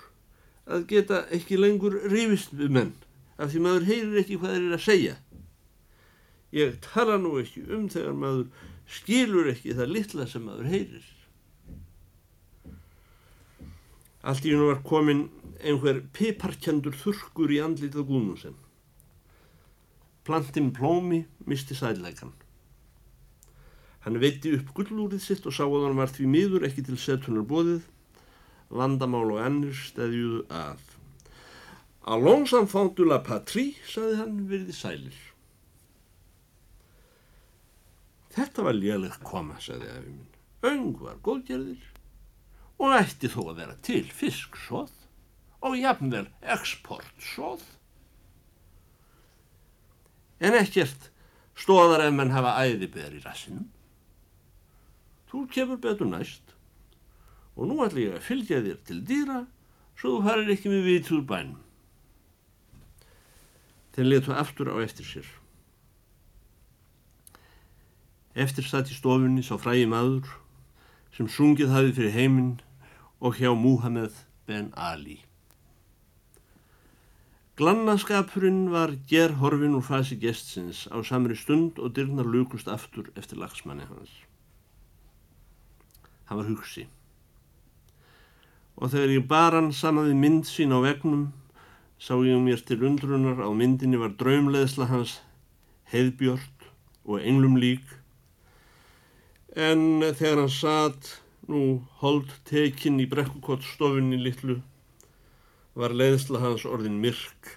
að 0.71 0.87
geta 0.93 1.25
ekki 1.35 1.59
lengur 1.59 1.97
rífist 2.11 2.55
við 2.55 2.71
menn 2.77 2.93
af 3.35 3.51
því 3.51 3.63
maður 3.65 3.89
heyrir 3.89 4.21
ekki 4.21 4.39
hvað 4.39 4.55
þeir 4.55 4.61
eru 4.63 4.77
að 4.77 4.85
segja. 4.85 5.17
Ég 6.55 6.77
tala 6.85 7.19
nú 7.19 7.35
ekki 7.41 7.65
um 7.67 7.89
þegar 7.91 8.15
maður 8.15 8.71
skilur 8.87 9.51
ekki 9.51 9.75
það 9.75 9.93
litla 9.97 10.29
sem 10.31 10.47
maður 10.47 10.71
heyrir. 10.71 11.09
Allt 14.25 14.47
í 14.47 14.55
hennu 14.55 14.71
var 14.71 14.85
komin 14.87 15.27
einhver 15.59 15.99
piparkjandur 16.17 16.95
þurrkur 16.97 17.53
í 17.53 17.59
andlitað 17.65 18.07
Guðmundsson. 18.09 18.57
Plantinn 20.25 20.71
plómi 20.73 21.25
misti 21.45 21.77
sælækan. 21.77 22.33
Hann 24.05 24.21
veitti 24.21 24.53
upp 24.59 24.73
gullúrið 24.77 25.23
sitt 25.25 25.47
og 25.49 25.55
sá 25.57 25.65
að 25.65 25.87
hann 25.87 25.97
var 25.97 26.11
því 26.13 26.27
miður 26.29 26.67
ekki 26.69 26.85
til 26.85 26.99
setunar 27.01 27.47
bóðið, 27.49 27.87
vandamál 28.69 29.31
og 29.33 29.41
ennir 29.41 29.77
stæðjuðu 29.79 30.43
að. 30.53 30.83
Alonsam 32.05 32.69
fándu 32.69 33.07
la 33.09 33.23
patrí, 33.25 33.71
saði 33.89 34.19
hann 34.19 34.43
virði 34.51 34.77
sælir. 34.77 35.21
Þetta 38.35 38.67
var 38.67 38.77
léleg 38.77 39.17
koma, 39.25 39.57
saði 39.63 39.89
afi 39.89 40.11
minn. 40.11 40.31
Öng 40.65 40.99
var 41.01 41.17
góðgerðir 41.25 41.91
og 42.83 42.93
ætti 42.97 43.31
þó 43.31 43.41
að 43.47 43.59
vera 43.61 43.77
til 43.87 44.05
fisksóð 44.11 44.93
og 45.65 45.77
jafnvel 45.79 46.27
exportsóð. 46.55 47.63
En 50.45 50.57
ekkert 50.59 51.09
stóðar 51.57 52.05
ef 52.09 52.17
menn 52.17 52.35
hafa 52.35 52.57
æðibeðar 52.67 53.17
í 53.17 53.23
rassinum. 53.25 53.71
Þú 55.35 55.41
kemur 55.51 55.81
betur 55.83 56.07
næst 56.07 56.53
og 57.59 57.67
nú 57.67 57.81
ætla 57.83 58.03
ég 58.05 58.13
að 58.15 58.23
fylgja 58.23 58.61
þér 58.63 58.77
til 58.87 58.99
dýra 59.03 59.39
svo 59.99 60.13
þú 60.13 60.19
farir 60.23 60.51
ekki 60.55 60.71
með 60.71 60.85
vit 60.87 61.09
úr 61.11 61.25
bænum. 61.27 61.57
Þeir 63.97 64.07
letu 64.07 64.35
aftur 64.39 64.71
á 64.71 64.79
eftir 64.79 65.09
sér. 65.09 65.27
Eftir 68.45 68.67
satt 68.67 68.93
í 68.95 68.95
stofunni 68.95 69.43
sá 69.43 69.59
frægi 69.59 69.89
maður 69.91 70.31
sem 71.17 71.27
sungið 71.27 71.75
hafi 71.75 71.97
fyrir 71.97 72.15
heiminn 72.15 72.53
og 73.19 73.41
hjá 73.41 73.51
Múhameð 73.59 74.21
ben 74.47 74.69
Ali. 74.79 75.17
Glannaskapurinn 77.59 78.71
var 78.71 78.95
gerhorfin 79.11 79.75
úr 79.75 79.83
fasi 79.91 80.15
gestsins 80.15 80.87
á 80.95 81.03
samri 81.03 81.35
stund 81.35 81.83
og 81.83 81.99
dyrnar 81.99 82.31
lukust 82.31 82.71
aftur 82.71 83.11
eftir 83.19 83.43
lagsmanni 83.43 83.91
hans. 83.91 84.15
Hann 86.29 86.41
var 86.41 86.51
hugsi. 86.51 86.87
Og 88.75 88.91
þegar 88.91 89.15
ég 89.15 89.27
bar 89.31 89.55
hann 89.55 89.73
saman 89.73 90.11
við 90.11 90.21
mynd 90.23 90.49
sín 90.51 90.75
á 90.75 90.79
vegnum, 90.83 91.29
sá 91.99 92.17
ég 92.21 92.41
mér 92.43 92.61
til 92.67 92.83
undrunar 92.85 93.39
á 93.41 93.49
myndinni 93.55 94.01
var 94.01 94.17
draumleðsla 94.19 94.91
hans 94.91 95.21
heiðbjörn 95.93 96.67
og 97.05 97.21
englum 97.21 97.59
lík 97.61 97.85
en 99.55 100.03
þegar 100.03 100.41
hann 100.43 100.53
satt 100.53 101.11
nú 101.47 101.61
hold 102.01 102.33
tekinn 102.49 102.99
í 103.03 103.07
brekkukottstofunni 103.11 104.19
litlu 104.19 104.59
var 105.79 105.95
leiðsla 105.95 106.41
hans 106.43 106.65
orðin 106.67 106.99
myrk 107.03 107.53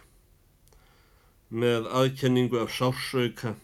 með 1.49 1.88
aðkenningu 2.01 2.60
af 2.62 2.75
sársauka 2.75 3.56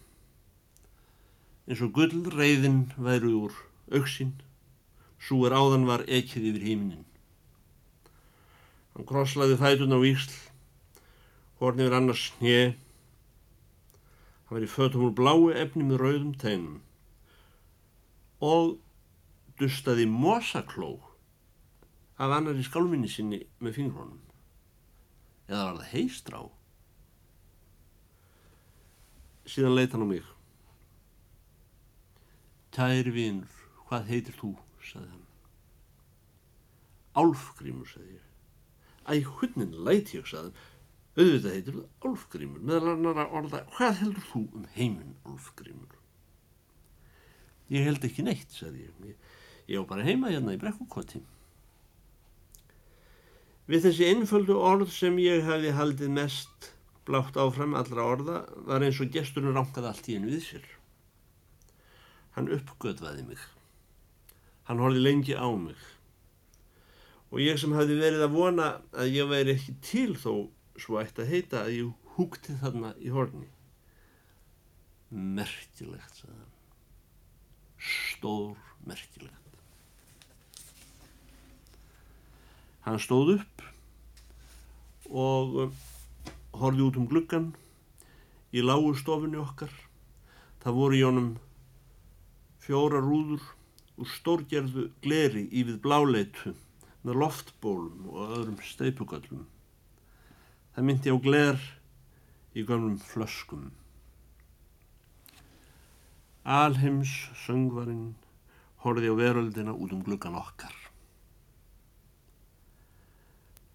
eins 1.67 1.83
og 1.85 1.93
gull 1.99 2.23
reyðin 2.33 2.85
væru 2.97 3.35
úr 3.43 3.59
auksinn 3.93 4.33
svo 5.23 5.43
er 5.47 5.55
áðan 5.57 5.87
var 5.89 6.05
ekið 6.19 6.49
yfir 6.51 6.67
híminin 6.69 7.05
hann 8.93 9.09
krosslaði 9.09 9.59
fætun 9.61 9.95
á 9.95 9.99
vísl 10.03 10.35
horn 11.61 11.83
yfir 11.83 11.97
annars 11.99 12.27
snje 12.29 12.61
hann 12.73 14.55
var 14.57 14.67
í 14.67 14.73
fötum 14.77 15.07
úr 15.07 15.15
bláu 15.17 15.49
efni 15.51 15.87
með 15.87 16.03
rauðum 16.03 16.35
teinum 16.43 16.81
og 18.43 18.77
dustaði 19.59 20.05
mosakló 20.09 20.97
af 22.17 22.31
annari 22.31 22.63
skálminni 22.63 23.09
sinni 23.09 23.41
með 23.59 23.77
fingrónum. 23.77 24.19
Eða 25.49 25.63
var 25.67 25.79
það 25.79 25.93
heistrá? 25.93 26.41
Síðan 29.49 29.75
leita 29.75 29.97
hann 29.97 30.05
á 30.07 30.09
mig. 30.11 30.29
Tæri 32.73 33.13
vinur, 33.13 33.49
hvað 33.87 34.07
heitir 34.09 34.37
þú? 34.39 34.53
Saði 34.87 35.09
hann. 35.11 35.25
Álfgrímur, 37.23 37.89
saði 37.89 38.17
ég. 38.17 38.29
Æ, 39.03 39.13
hunnin 39.39 39.75
læti 39.85 40.19
ég, 40.19 40.29
saði 40.29 40.51
hann. 40.51 40.69
Auðvitað 41.13 41.53
heitir 41.53 41.75
þú 41.77 41.83
Álfgrímur, 42.09 42.63
meðal 42.65 42.95
annara 42.95 43.27
orða, 43.37 43.61
hvað 43.75 43.99
heldur 43.99 44.29
þú 44.31 44.43
um 44.57 44.65
heiminn, 44.73 45.13
Álfgrímur? 45.29 45.99
Ég 47.73 47.85
held 47.87 48.05
ekki 48.07 48.25
neitt, 48.25 48.49
sagði 48.53 48.87
ég. 48.87 48.95
Ég, 49.11 49.31
ég 49.69 49.83
var 49.83 49.89
bara 49.93 50.07
heima 50.07 50.31
hérna 50.33 50.55
í 50.55 50.61
brekkukoti. 50.61 51.21
Við 53.69 53.85
þessi 53.85 54.09
einföldu 54.11 54.57
orð 54.59 54.89
sem 54.91 55.15
ég 55.23 55.45
hefði 55.47 55.71
haldið 55.77 56.15
mest 56.17 56.73
blátt 57.07 57.37
áfram 57.39 57.75
allra 57.79 58.05
orða 58.15 58.41
var 58.67 58.83
eins 58.83 58.99
og 59.03 59.11
gesturinn 59.13 59.55
ránkað 59.55 59.87
allt 59.91 60.09
í 60.09 60.17
einu 60.17 60.33
við 60.33 60.43
sér. 60.47 60.65
Hann 62.35 62.51
uppgötvaði 62.51 63.27
mig. 63.27 63.39
Hann 64.67 64.79
horfið 64.83 65.03
lengi 65.03 65.35
á 65.35 65.47
mig. 65.51 65.79
Og 67.33 67.41
ég 67.41 67.59
sem 67.59 67.73
hafði 67.75 67.97
verið 67.99 68.27
að 68.27 68.35
vona 68.37 68.69
að 68.93 69.15
ég 69.17 69.29
væri 69.31 69.57
ekki 69.57 69.75
til 69.83 70.13
þó 70.15 70.33
svo 70.79 70.99
ætti 71.01 71.23
að 71.23 71.31
heita 71.33 71.63
að 71.65 71.75
ég 71.77 72.15
húkti 72.17 72.55
þarna 72.61 72.93
í 73.01 73.11
horni. 73.13 73.47
Merkilegt, 75.13 76.21
sagði 76.21 76.37
hann 76.39 76.53
stór 77.83 78.59
merkilegt. 78.87 79.39
Hann 82.83 82.99
stóð 82.99 83.37
upp 83.37 83.63
og 85.09 85.57
horfið 86.53 86.85
út 86.87 86.99
um 86.99 87.09
gluggan 87.11 87.49
í 88.53 88.63
lágu 88.63 88.93
stofunni 88.99 89.39
okkar. 89.41 89.71
Það 90.63 90.79
voru 90.79 90.99
í 90.99 91.03
honum 91.03 91.29
fjóra 92.63 93.01
rúður 93.03 93.43
úr 93.99 94.09
stórgerðu 94.09 94.87
gleri 95.03 95.45
í 95.51 95.63
við 95.67 95.79
bláleitu 95.83 96.53
með 97.03 97.19
loftbólum 97.21 98.09
og 98.09 98.35
öðrum 98.37 98.59
steipugöllum. 98.65 99.45
Það 100.73 100.87
myndi 100.87 101.13
á 101.13 101.17
gler 101.21 101.59
í 102.57 102.63
gamlum 102.65 102.97
flöskum. 103.01 103.71
Alheims 106.43 107.11
söngvarinn 107.45 108.13
horfið 108.83 109.13
á 109.13 109.15
veröldina 109.19 109.75
út 109.75 109.93
um 109.95 110.01
gluggan 110.03 110.39
okkar. 110.39 110.73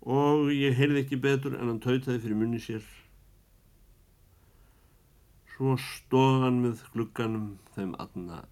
Og 0.09 0.49
ég 0.53 0.77
heyrði 0.77 1.05
ekki 1.05 1.21
betur 1.21 1.57
en 1.57 1.69
hann 1.69 1.83
tautaði 1.85 2.21
fyrir 2.23 2.41
munni 2.41 2.61
sér. 2.63 2.85
Svo 5.55 5.77
stofan 5.83 6.61
með 6.65 6.85
glugganum 6.95 7.55
þeim 7.77 7.95
aðna 8.01 8.43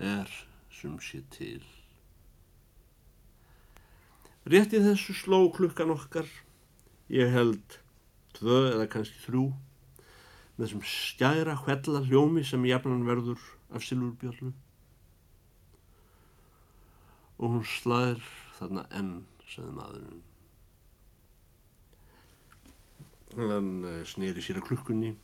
er 0.00 0.32
sem 0.70 0.96
sé 1.02 1.20
til. 1.34 1.62
Rétt 4.50 4.72
í 4.74 4.80
þessu 4.80 5.14
sló 5.14 5.42
klukkan 5.52 5.92
okkar, 5.92 6.28
ég 7.12 7.28
held 7.34 7.76
tvö 8.38 8.62
eða 8.70 8.88
kannski 8.90 9.20
þrjú, 9.26 9.44
með 10.56 10.64
þessum 10.64 10.84
stjæra 10.86 11.58
hvella 11.64 12.02
hljómi 12.06 12.44
sem 12.46 12.64
jafnan 12.68 13.06
verður 13.08 13.42
af 13.74 13.84
Silvurbjörlu. 13.84 14.52
Og 17.40 17.54
hún 17.56 17.64
slæðir 17.64 18.24
þarna 18.58 18.84
enn, 18.96 19.14
sagði 19.48 19.76
maðurinn. 19.76 20.26
Hann 23.38 23.72
eh, 23.86 24.02
snýri 24.08 24.42
sér 24.42 24.58
að 24.60 24.70
klukkunni, 24.70 25.14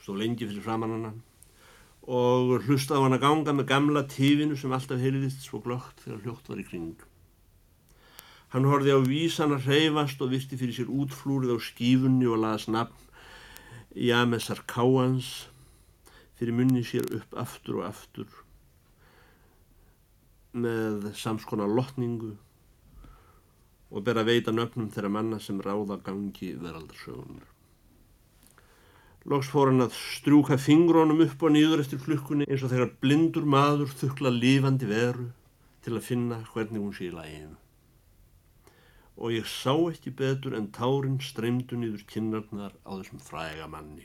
stóð 0.00 0.20
lengi 0.22 0.46
fyrir 0.46 0.64
framann 0.64 0.94
hana 0.98 1.14
og 2.04 2.58
hlustaði 2.66 3.00
á 3.00 3.04
hann 3.06 3.16
að 3.16 3.24
ganga 3.24 3.54
með 3.56 3.68
gamla 3.70 4.02
tífinu 4.12 4.56
sem 4.60 4.72
alltaf 4.76 5.00
heyrðist 5.00 5.46
svo 5.46 5.62
glögt 5.64 6.04
þegar 6.04 6.24
hljótt 6.24 6.50
var 6.50 6.60
í 6.60 6.66
kring. 6.68 6.98
Hann 8.52 8.68
horfið 8.68 9.00
á 9.00 9.08
vísan 9.08 9.54
að 9.56 9.70
reyfast 9.70 10.20
og 10.22 10.30
visti 10.34 10.58
fyrir 10.60 10.76
sér 10.76 10.92
útflúrið 10.92 11.56
á 11.56 11.58
skífunni 11.58 12.28
og 12.28 12.42
laðast 12.44 12.70
nafn 12.70 13.00
Jamesar 13.94 14.60
Káans 14.68 15.48
fyrir 16.38 16.54
munni 16.54 16.84
sér 16.86 17.08
upp 17.16 17.34
aftur 17.40 17.80
og 17.80 17.88
aftur 17.88 18.28
með 20.54 21.08
samskona 21.18 21.66
lotningu 21.66 22.34
og 23.94 24.04
ber 24.06 24.20
að 24.20 24.30
veita 24.32 24.54
nöfnum 24.54 24.90
þeirra 24.92 25.10
manna 25.16 25.40
sem 25.42 25.58
ráða 25.62 25.98
gangi 26.02 26.52
veraldarsögunar. 26.58 27.53
Loks 29.24 29.48
fór 29.48 29.70
hann 29.70 29.80
að 29.80 29.94
strjúka 29.96 30.58
fingrónum 30.60 31.22
upp 31.24 31.42
og 31.46 31.54
nýður 31.54 31.80
eftir 31.80 32.00
klukkunni 32.02 32.44
eins 32.44 32.64
og 32.66 32.74
þegar 32.74 32.90
blindur 33.00 33.46
maður 33.48 33.94
þukla 33.96 34.32
lífandi 34.34 34.88
veru 34.90 35.30
til 35.86 35.94
að 35.96 36.04
finna 36.10 36.42
hvernig 36.50 36.82
hún 36.82 36.92
sé 36.92 37.08
í 37.08 37.14
læginu. 37.14 37.56
Og 39.16 39.32
ég 39.32 39.48
sá 39.48 39.72
ekki 39.72 40.12
betur 40.18 40.56
en 40.58 40.68
tárin 40.76 41.16
streymdu 41.24 41.78
nýður 41.80 42.04
kinnarnar 42.10 42.76
á 42.84 42.90
þessum 42.98 43.22
fræga 43.24 43.70
manni. 43.70 44.04